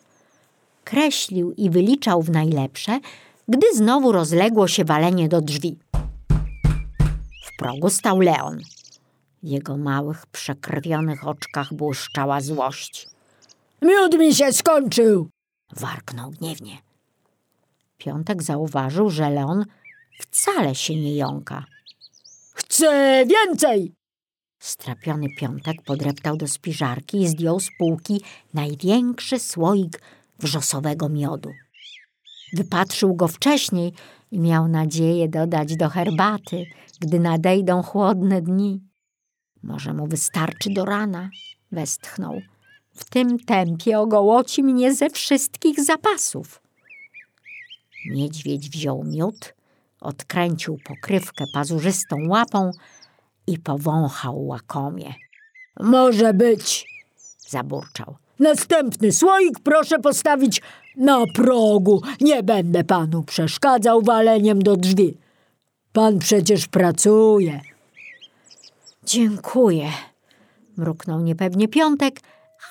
Kreślił 0.87 1.53
i 1.53 1.71
wyliczał 1.71 2.23
w 2.23 2.31
najlepsze, 2.31 3.01
gdy 3.49 3.67
znowu 3.75 4.13
rozległo 4.13 4.69
się 4.69 4.85
walenie 4.85 5.29
do 5.29 5.41
drzwi. 5.41 5.79
W 7.45 7.57
progu 7.59 7.91
stał 7.91 8.21
Leon. 8.21 8.59
W 9.43 9.47
jego 9.47 9.77
małych, 9.77 10.27
przekrwionych 10.27 11.27
oczkach 11.27 11.75
błyszczała 11.75 12.41
złość. 12.41 13.09
Miód 13.83 14.19
mi 14.19 14.35
się 14.35 14.53
skończył. 14.53 15.29
Warknął 15.77 16.31
gniewnie. 16.31 16.79
Piątek 17.99 18.43
zauważył, 18.43 19.11
że 19.11 19.31
Leon 19.31 19.65
wcale 20.19 20.75
się 20.75 20.95
nie 20.95 21.17
jąka. 21.17 21.65
Chcę 22.53 23.25
więcej. 23.27 23.93
Strapiony 24.59 25.27
Piątek 25.39 25.83
podreptał 25.83 26.37
do 26.37 26.49
spiżarki 26.49 27.23
i 27.23 27.29
zdjął 27.29 27.61
z 27.61 27.69
półki 27.79 28.21
największy 28.55 29.39
słoik 29.39 30.01
wrzosowego 30.39 31.09
miodu. 31.09 31.53
Wypatrzył 32.53 33.15
go 33.15 33.29
wcześniej 33.29 33.93
i 34.31 34.41
miał 34.41 34.69
nadzieję 34.69 35.29
dodać 35.29 35.77
do 35.77 35.89
herbaty, 35.89 36.67
gdy 37.01 37.21
nadejdą 37.21 37.83
chłodne 37.83 38.43
dni. 38.43 38.81
Może 39.63 39.95
mu 39.95 40.07
wystarczy 40.07 40.71
do 40.71 40.85
rana, 40.85 41.31
westchnął. 41.73 42.41
W 42.95 43.05
tym 43.05 43.39
tempie 43.39 43.99
ogołoci 43.99 44.63
mnie 44.63 44.95
ze 44.95 45.11
wszystkich 45.11 45.85
zapasów. 45.85 46.63
Niedźwiedź 48.11 48.71
wziął 48.71 49.05
miód, 49.05 49.55
odkręcił 50.01 50.79
pokrywkę 50.85 51.45
pazurzystą 51.55 52.17
łapą 52.29 52.71
i 53.47 53.59
powąchał 53.59 54.47
łakomie. 54.47 55.15
Może 55.81 56.35
być. 56.35 56.87
Zaburczał. 57.39 58.17
Następny 58.39 59.13
słoik 59.13 59.61
proszę 59.61 59.99
postawić 59.99 60.63
na 60.97 61.25
progu. 61.35 62.03
Nie 62.21 62.43
będę 62.43 62.85
panu 62.85 63.23
przeszkadzał 63.23 64.03
waleniem 64.03 64.63
do 64.63 64.77
drzwi. 64.77 65.17
Pan 65.93 66.19
przecież 66.19 66.67
pracuje. 66.67 67.61
Dziękuję, 69.05 69.89
mruknął 70.77 71.21
niepewnie 71.21 71.69
Piątek, 71.69 72.21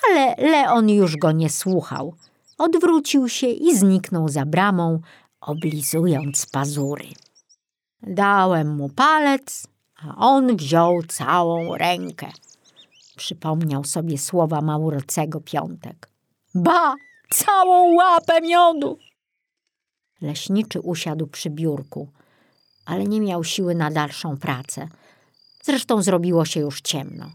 ale 0.08 0.34
Leon 0.50 0.90
już 0.90 1.16
go 1.16 1.32
nie 1.32 1.50
słuchał. 1.50 2.14
Odwrócił 2.58 3.28
się 3.28 3.46
i 3.46 3.76
zniknął 3.76 4.28
za 4.28 4.46
bramą, 4.46 5.00
oblizując 5.40 6.46
pazury. 6.46 7.04
Dałem 8.02 8.76
mu 8.76 8.88
palec 8.88 9.66
a 9.96 10.16
on 10.16 10.56
wziął 10.56 11.02
całą 11.02 11.76
rękę. 11.76 12.26
Przypomniał 13.16 13.84
sobie 13.84 14.18
słowa 14.18 14.60
Maurocego 14.60 15.40
Piątek. 15.40 16.08
Ba, 16.54 16.94
całą 17.30 17.94
łapę 17.94 18.40
miodu! 18.40 18.98
Leśniczy 20.20 20.80
usiadł 20.80 21.26
przy 21.26 21.50
biurku, 21.50 22.08
ale 22.84 23.04
nie 23.04 23.20
miał 23.20 23.44
siły 23.44 23.74
na 23.74 23.90
dalszą 23.90 24.36
pracę. 24.36 24.88
Zresztą 25.62 26.02
zrobiło 26.02 26.44
się 26.44 26.60
już 26.60 26.80
ciemno. 26.80 27.30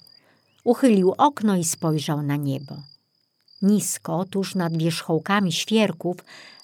Uchylił 0.63 1.13
okno 1.17 1.55
i 1.55 1.63
spojrzał 1.63 2.21
na 2.21 2.35
niebo. 2.35 2.75
Nisko, 3.61 4.25
tuż 4.25 4.55
nad 4.55 4.77
wierzchołkami 4.77 5.51
świerków, 5.51 6.17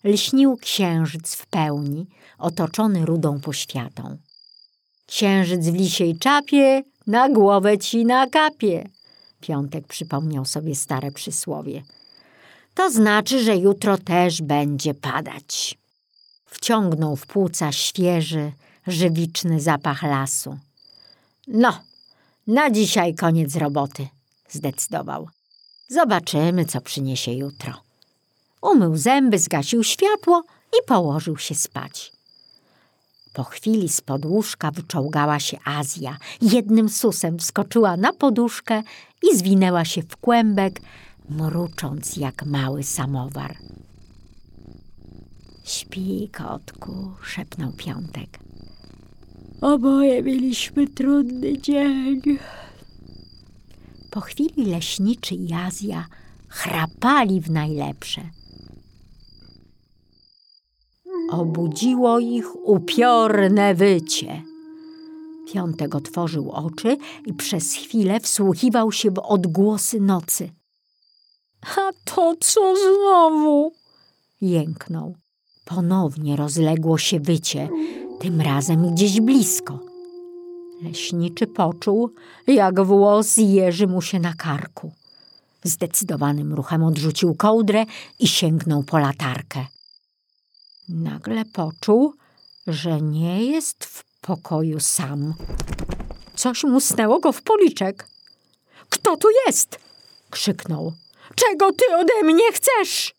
lśnił 0.04 0.58
księżyc 0.58 1.36
w 1.36 1.46
pełni, 1.46 2.08
otoczony 2.38 3.06
rudą 3.06 3.40
poświatą. 3.40 4.18
Księżyc 5.06 5.68
w 5.68 5.76
lisiej 5.76 6.18
czapie, 6.18 6.84
na 7.08 7.30
głowę 7.30 7.78
ci 7.78 8.06
nakapie. 8.06 8.90
Piątek 9.42 9.88
przypomniał 9.88 10.46
sobie 10.46 10.76
stare 10.76 11.12
przysłowie. 11.12 11.84
To 12.76 12.92
znaczy, 12.92 13.44
że 13.44 13.56
jutro 13.56 13.98
też 13.98 14.42
będzie 14.42 14.94
padać. 14.94 15.78
Wciągnął 16.46 17.16
w 17.16 17.26
płuca 17.26 17.72
świeży, 17.72 18.52
żywiczny 18.88 19.60
zapach 19.60 20.04
lasu. 20.04 20.58
No, 21.48 21.80
na 22.48 22.72
dzisiaj 22.72 23.16
koniec 23.16 23.56
roboty, 23.56 24.08
zdecydował. 24.50 25.30
Zobaczymy, 25.88 26.66
co 26.66 26.82
przyniesie 26.82 27.32
jutro. 27.34 27.74
Umył 28.62 28.98
zęby, 28.98 29.40
zgasił 29.40 29.84
światło 29.84 30.44
i 30.74 30.86
położył 30.88 31.38
się 31.38 31.56
spać. 31.56 32.17
Po 33.38 33.44
chwili 33.44 33.90
z 33.90 34.02
podłóżka 34.02 34.72
wyczołgała 34.72 35.40
się 35.40 35.58
Azja. 35.66 36.18
Jednym 36.42 36.90
susem 36.90 37.40
wskoczyła 37.40 37.98
na 37.98 38.14
poduszkę 38.14 38.84
i 39.24 39.38
zwinęła 39.38 39.86
się 39.86 40.02
w 40.02 40.18
kłębek, 40.18 40.82
mrucząc 41.30 42.18
jak 42.18 42.46
mały 42.46 42.84
samowar. 42.84 43.58
Śpi, 45.64 46.30
kotku, 46.38 47.12
szepnął 47.24 47.72
Piątek. 47.72 48.40
Oboje 49.62 50.24
mieliśmy 50.24 50.88
trudny 50.88 51.62
dzień. 51.62 52.22
Po 54.12 54.22
chwili 54.22 54.66
leśniczy 54.66 55.36
i 55.36 55.54
Azja 55.54 56.06
chrapali 56.48 57.42
w 57.42 57.52
najlepsze. 57.52 58.22
Obudziło 61.32 62.20
ich 62.20 62.68
upiorne 62.68 63.76
wycie. 63.76 64.44
Piątek 65.54 65.96
otworzył 65.96 66.52
oczy 66.52 66.98
i 67.26 67.34
przez 67.34 67.74
chwilę 67.74 68.20
wsłuchiwał 68.20 68.92
się 68.92 69.12
w 69.12 69.20
odgłosy 69.20 70.00
nocy. 70.00 70.50
A 71.62 71.92
to 72.06 72.36
co 72.40 72.76
znowu? 72.76 73.72
Jęknął. 74.42 75.16
Ponownie 75.66 76.36
rozległo 76.36 76.98
się 76.98 77.20
wycie, 77.20 77.70
tym 78.20 78.42
razem 78.42 78.94
gdzieś 78.96 79.22
blisko. 79.22 79.80
Leśniczy 80.84 81.48
poczuł, 81.48 82.10
jak 82.48 82.82
włos 82.82 83.38
jeży 83.38 83.88
mu 83.88 84.02
się 84.02 84.20
na 84.20 84.34
karku. 84.34 84.92
Zdecydowanym 85.64 86.54
ruchem 86.54 86.84
odrzucił 86.84 87.36
kołdrę 87.36 87.86
i 88.20 88.28
sięgnął 88.28 88.84
po 88.84 88.98
latarkę. 88.98 89.66
Nagle 90.90 91.46
poczuł, 91.46 92.14
że 92.68 93.02
nie 93.02 93.46
jest 93.46 93.86
w 93.86 94.04
pokoju 94.22 94.80
sam. 94.80 95.34
Coś 96.36 96.64
musnęło 96.64 97.20
go 97.20 97.32
w 97.32 97.42
policzek. 97.42 98.08
Kto 98.90 99.18
tu 99.18 99.28
jest? 99.48 99.80
krzyknął. 100.30 100.94
Czego 101.36 101.72
ty 101.72 101.96
ode 101.96 102.24
mnie 102.24 102.52
chcesz? 102.54 103.14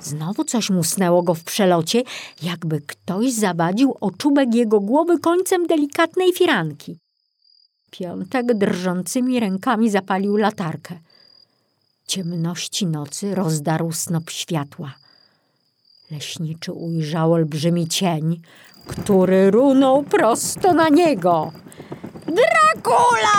Znowu 0.00 0.44
coś 0.44 0.70
musnęło 0.70 1.22
go 1.22 1.34
w 1.34 1.44
przelocie, 1.44 2.02
jakby 2.42 2.80
ktoś 2.80 3.32
zawadził 3.32 3.96
o 4.00 4.10
czubek 4.10 4.54
jego 4.54 4.80
głowy 4.80 5.18
końcem 5.18 5.66
delikatnej 5.66 6.32
firanki. 6.32 6.98
Piątek 7.90 8.54
drżącymi 8.54 9.40
rękami 9.40 9.90
zapalił 9.90 10.36
latarkę. 10.36 10.98
Ciemności 12.06 12.86
nocy 12.86 13.34
rozdarł 13.34 13.92
snop 13.92 14.30
światła. 14.30 15.01
Leśniczy 16.12 16.72
ujrzał 16.72 17.32
olbrzymi 17.32 17.88
cień, 17.88 18.40
który 18.86 19.50
runął 19.50 20.02
prosto 20.02 20.72
na 20.72 20.88
niego. 20.88 21.52
Dracula! 22.26 23.38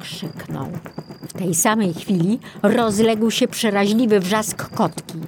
krzyknął. 0.00 0.66
W 1.28 1.32
tej 1.32 1.54
samej 1.54 1.94
chwili 1.94 2.40
rozległ 2.62 3.30
się 3.30 3.48
przeraźliwy 3.48 4.20
wrzask 4.20 4.74
kotki. 4.74 5.18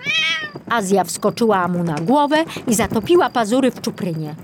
Azja 0.69 1.05
wskoczyła 1.05 1.69
mu 1.69 1.85
na 1.85 1.95
głowę 1.95 2.45
i 2.67 2.75
zatopiła 2.75 3.31
pazury 3.31 3.71
w 3.71 3.81
czuprynie. 3.81 4.35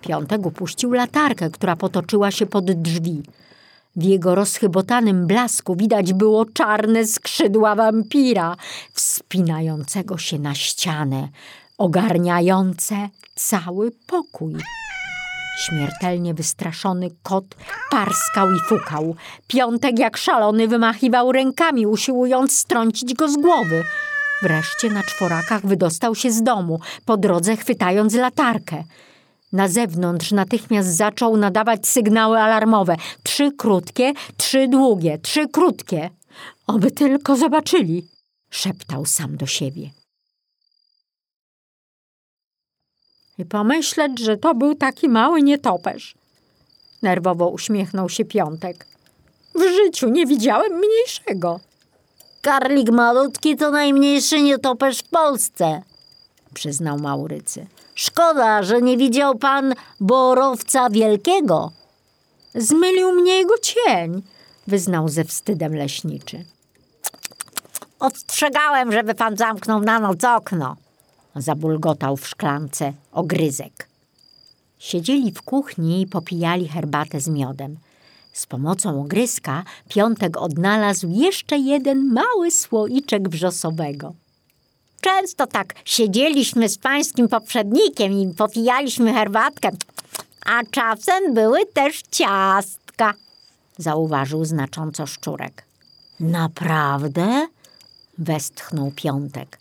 Piątek 0.00 0.46
upuścił 0.46 0.92
latarkę, 0.92 1.50
która 1.50 1.76
potoczyła 1.76 2.30
się 2.30 2.46
pod 2.46 2.72
drzwi. 2.72 3.22
W 3.96 4.02
jego 4.02 4.34
rozchybotanym 4.34 5.26
blasku 5.26 5.76
widać 5.76 6.12
było 6.12 6.44
czarne 6.44 7.06
skrzydła 7.06 7.74
wampira, 7.74 8.56
wspinającego 8.92 10.18
się 10.18 10.38
na 10.38 10.54
ścianę, 10.54 11.28
ogarniające 11.78 13.08
cały 13.34 13.90
pokój. 14.06 14.54
Śmiertelnie 15.58 16.34
wystraszony 16.34 17.10
kot 17.22 17.44
parskał 17.90 18.52
i 18.52 18.60
fukał. 18.68 19.14
Piątek 19.46 19.98
jak 19.98 20.16
szalony 20.16 20.68
wymachiwał 20.68 21.32
rękami, 21.32 21.86
usiłując 21.86 22.58
strącić 22.58 23.14
go 23.14 23.28
z 23.28 23.36
głowy. 23.36 23.82
Wreszcie 24.42 24.90
na 24.90 25.02
czworakach 25.02 25.66
wydostał 25.66 26.14
się 26.14 26.30
z 26.32 26.42
domu, 26.42 26.80
po 27.04 27.16
drodze 27.16 27.56
chwytając 27.56 28.14
latarkę. 28.14 28.84
Na 29.52 29.68
zewnątrz 29.68 30.32
natychmiast 30.32 30.88
zaczął 30.96 31.36
nadawać 31.36 31.88
sygnały 31.88 32.38
alarmowe. 32.38 32.96
Trzy 33.22 33.52
krótkie, 33.52 34.12
trzy 34.36 34.68
długie, 34.68 35.18
trzy 35.18 35.48
krótkie. 35.48 36.10
Oby 36.66 36.90
tylko 36.90 37.36
zobaczyli, 37.36 38.08
szeptał 38.50 39.06
sam 39.06 39.36
do 39.36 39.46
siebie. 39.46 39.90
I 43.38 43.44
pomyśleć, 43.44 44.18
że 44.18 44.36
to 44.36 44.54
był 44.54 44.74
taki 44.74 45.08
mały 45.08 45.42
nietoperz. 45.42 46.14
Nerwowo 47.02 47.48
uśmiechnął 47.48 48.08
się 48.08 48.24
Piątek. 48.24 48.86
W 49.54 49.60
życiu 49.60 50.08
nie 50.08 50.26
widziałem 50.26 50.72
mniejszego. 50.72 51.60
Karlik 52.42 52.90
malutki 52.90 53.56
to 53.56 53.70
najmniejszy 53.70 54.42
nietoperz 54.42 54.98
w 54.98 55.08
Polsce, 55.08 55.82
przyznał 56.54 56.98
Maurycy. 56.98 57.66
Szkoda, 57.94 58.62
że 58.62 58.82
nie 58.82 58.96
widział 58.96 59.38
pan 59.38 59.74
borowca 60.00 60.90
wielkiego. 60.90 61.72
Zmylił 62.54 63.12
mnie 63.12 63.32
jego 63.32 63.54
cień, 63.58 64.22
wyznał 64.66 65.08
ze 65.08 65.24
wstydem 65.24 65.76
leśniczy. 65.76 66.44
Ostrzegałem, 67.98 68.92
żeby 68.92 69.14
pan 69.14 69.36
zamknął 69.36 69.80
na 69.80 70.00
noc 70.00 70.24
okno, 70.24 70.76
zabulgotał 71.36 72.16
w 72.16 72.28
szklance 72.28 72.92
ogryzek. 73.12 73.88
Siedzieli 74.78 75.32
w 75.32 75.42
kuchni 75.42 76.02
i 76.02 76.06
popijali 76.06 76.68
herbatę 76.68 77.20
z 77.20 77.28
miodem. 77.28 77.76
Z 78.32 78.46
pomocą 78.46 79.00
ogryzka 79.00 79.64
Piątek 79.88 80.36
odnalazł 80.36 81.08
jeszcze 81.10 81.58
jeden 81.58 82.12
mały 82.12 82.50
słoiczek 82.50 83.28
wrzosowego. 83.28 84.14
Często 85.02 85.46
tak 85.46 85.74
siedzieliśmy 85.84 86.68
z 86.68 86.78
pańskim 86.78 87.28
poprzednikiem 87.28 88.12
i 88.12 88.34
popijaliśmy 88.34 89.12
herbatkę, 89.14 89.70
a 90.46 90.60
czasem 90.70 91.34
były 91.34 91.66
też 91.66 92.02
ciastka, 92.10 93.14
zauważył 93.78 94.44
znacząco 94.44 95.06
szczurek. 95.06 95.64
Naprawdę? 96.20 97.46
westchnął 98.18 98.92
Piątek. 98.96 99.58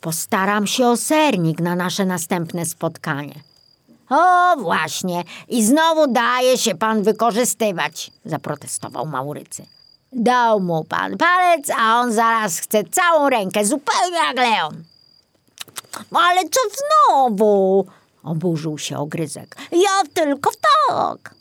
Postaram 0.00 0.66
się 0.66 0.86
o 0.86 0.96
sernik 0.96 1.60
na 1.60 1.76
nasze 1.76 2.06
następne 2.06 2.66
spotkanie. 2.66 3.34
O, 4.10 4.56
właśnie. 4.58 5.24
I 5.48 5.64
znowu 5.64 6.12
daje 6.12 6.58
się 6.58 6.74
pan 6.74 7.02
wykorzystywać, 7.02 8.10
zaprotestował 8.24 9.06
Maurycy. 9.06 9.66
Dał 10.12 10.60
mu 10.60 10.84
pan 10.84 11.16
palec, 11.16 11.70
a 11.78 12.00
on 12.00 12.12
zaraz 12.12 12.58
chce 12.58 12.84
całą 12.84 13.28
rękę, 13.28 13.64
zupełnie 13.64 14.16
jak 14.16 14.36
Leon. 14.36 14.84
Ale 16.12 16.40
co 16.42 16.60
znowu? 16.70 17.86
Oburzył 18.22 18.78
się 18.78 18.98
ogryzek. 18.98 19.56
Ja 19.72 20.12
tylko 20.14 20.50
w 20.50 20.56
tak. 20.88 21.34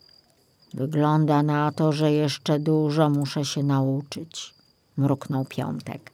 Wygląda 0.74 1.44
na 1.44 1.72
to, 1.72 1.92
że 1.92 2.12
jeszcze 2.12 2.60
dużo 2.60 3.10
muszę 3.10 3.46
się 3.46 3.64
nauczyć, 3.64 4.54
mruknął 4.98 5.46
Piątek. 5.46 6.12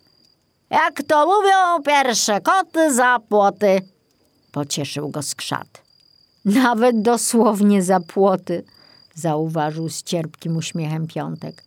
Jak 0.70 1.04
to 1.04 1.26
mówią 1.26 1.84
pierwsze 1.86 2.42
koty 2.42 2.94
za 2.94 3.20
płoty, 3.30 3.82
pocieszył 4.52 5.10
go 5.10 5.22
skrzat. 5.22 5.82
Nawet 6.46 7.02
dosłownie 7.02 7.84
za 7.84 8.00
płoty, 8.00 8.64
zauważył 9.16 9.90
z 9.90 10.04
cierpkim 10.04 10.58
uśmiechem 10.58 11.08
Piątek. 11.08 11.65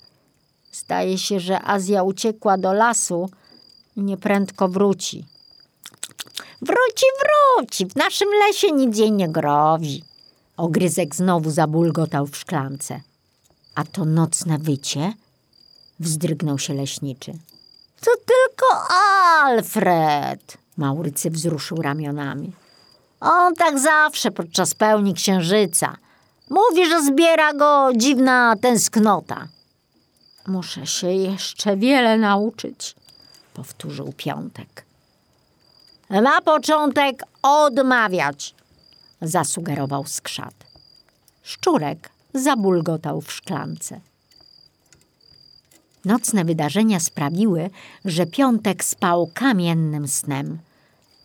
Zdaje 0.79 1.18
się, 1.18 1.41
że 1.41 1.62
Azja 1.62 2.03
uciekła 2.03 2.59
do 2.59 2.72
lasu 2.72 3.31
i 3.97 4.03
nieprędko 4.03 4.68
wróci. 4.68 5.24
Wróci, 6.62 7.07
wróci, 7.20 7.87
w 7.87 7.97
naszym 7.97 8.29
lesie 8.47 8.72
nic 8.72 8.99
jej 8.99 9.12
nie 9.12 9.29
grozi. 9.29 10.05
Ogryzek 10.57 11.14
znowu 11.14 11.51
zabulgotał 11.51 12.26
w 12.26 12.37
szklance. 12.37 13.01
A 13.74 13.85
to 13.85 14.05
nocne 14.05 14.59
wycie? 14.59 15.12
Wzdrygnął 16.01 16.59
się 16.59 16.74
leśniczy. 16.74 17.33
To 18.01 18.11
tylko 18.16 18.95
Alfred! 19.45 20.59
Maurycy 20.76 21.31
wzruszył 21.31 21.83
ramionami. 21.83 22.53
On 23.20 23.55
tak 23.55 23.79
zawsze 23.79 24.31
podczas 24.31 24.74
pełni 24.74 25.14
księżyca. 25.14 25.97
Mówi, 26.51 26.87
że 26.87 27.03
zbiera 27.03 27.55
go 27.55 27.91
dziwna 27.97 28.55
tęsknota. 28.61 29.49
Muszę 30.49 30.86
się 30.86 31.12
jeszcze 31.12 31.76
wiele 31.76 32.18
nauczyć, 32.18 32.94
powtórzył 33.55 34.12
Piątek. 34.16 34.84
Na 36.11 36.40
początek 36.40 37.22
odmawiać, 37.42 38.55
zasugerował 39.22 40.07
skrzat. 40.07 40.55
Szczurek 41.42 42.11
zabulgotał 42.34 43.20
w 43.20 43.32
szklance. 43.32 44.01
Nocne 46.05 46.44
wydarzenia 46.44 47.01
sprawiły, 47.01 47.70
że 48.05 48.26
Piątek 48.26 48.84
spał 48.84 49.30
kamiennym 49.34 50.09
snem. 50.09 50.59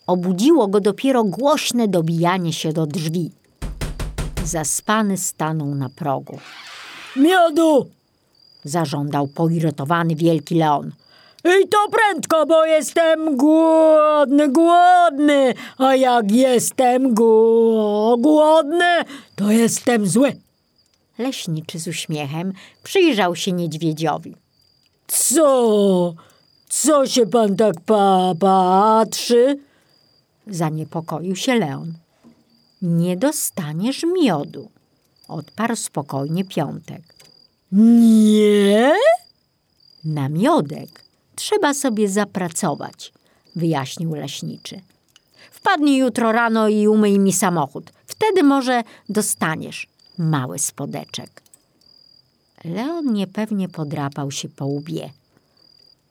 Obudziło 0.08 0.68
go 0.68 0.80
dopiero 0.80 1.24
głośne 1.24 1.88
dobijanie 1.88 2.54
się 2.54 2.74
do 2.74 2.86
drzwi. 2.86 3.32
Zaspany 4.44 5.18
stanął 5.18 5.76
na 5.76 5.90
progu. 5.90 6.40
Miodu! 7.16 7.90
Zażądał 8.64 9.28
poirytowany 9.28 10.16
wielki 10.16 10.56
leon. 10.56 10.92
I 11.46 11.68
to 11.68 11.78
prędko, 11.92 12.46
bo 12.46 12.66
jestem 12.66 13.38
głodny, 13.38 14.50
głodny. 14.50 15.54
A 15.78 15.96
jak 15.96 16.32
jestem 16.32 17.14
głodny, 18.18 19.04
to 19.36 19.52
jestem 19.52 20.08
zły. 20.08 20.36
Leśniczy 21.18 21.80
z 21.80 21.88
uśmiechem 21.88 22.54
przyjrzał 22.84 23.36
się 23.36 23.52
niedźwiedziowi. 23.52 24.36
Co? 25.08 26.14
Co 26.70 27.08
się 27.08 27.26
pan 27.26 27.56
tak 27.56 27.76
pa 27.86 28.34
patrzy? 28.40 29.60
Zaniepokoił 30.48 31.36
się 31.36 31.56
Leon. 31.56 31.94
Nie 32.82 33.18
dostaniesz 33.18 34.04
miodu, 34.04 34.70
odparł 35.28 35.76
spokojnie 35.76 36.46
Piątek. 36.46 37.02
Nie? 37.76 38.94
Na 40.06 40.30
miodek 40.30 41.04
trzeba 41.36 41.74
sobie 41.74 42.10
zapracować, 42.10 43.14
wyjaśnił 43.56 44.16
leśniczy. 44.16 44.82
Wpadnij 45.52 45.98
jutro 45.98 46.32
rano 46.32 46.70
i 46.70 46.88
umyj 46.88 47.20
mi 47.20 47.34
samochód. 47.34 47.92
Wtedy 48.08 48.44
może 48.44 48.84
dostaniesz 49.10 49.88
mały 50.18 50.60
spodeczek. 50.60 51.42
Leon 52.64 53.14
niepewnie 53.14 53.70
podrapał 53.70 54.32
się 54.32 54.50
po 54.50 54.66
łbie. 54.66 55.10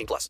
18 0.00 0.06
plus. 0.06 0.28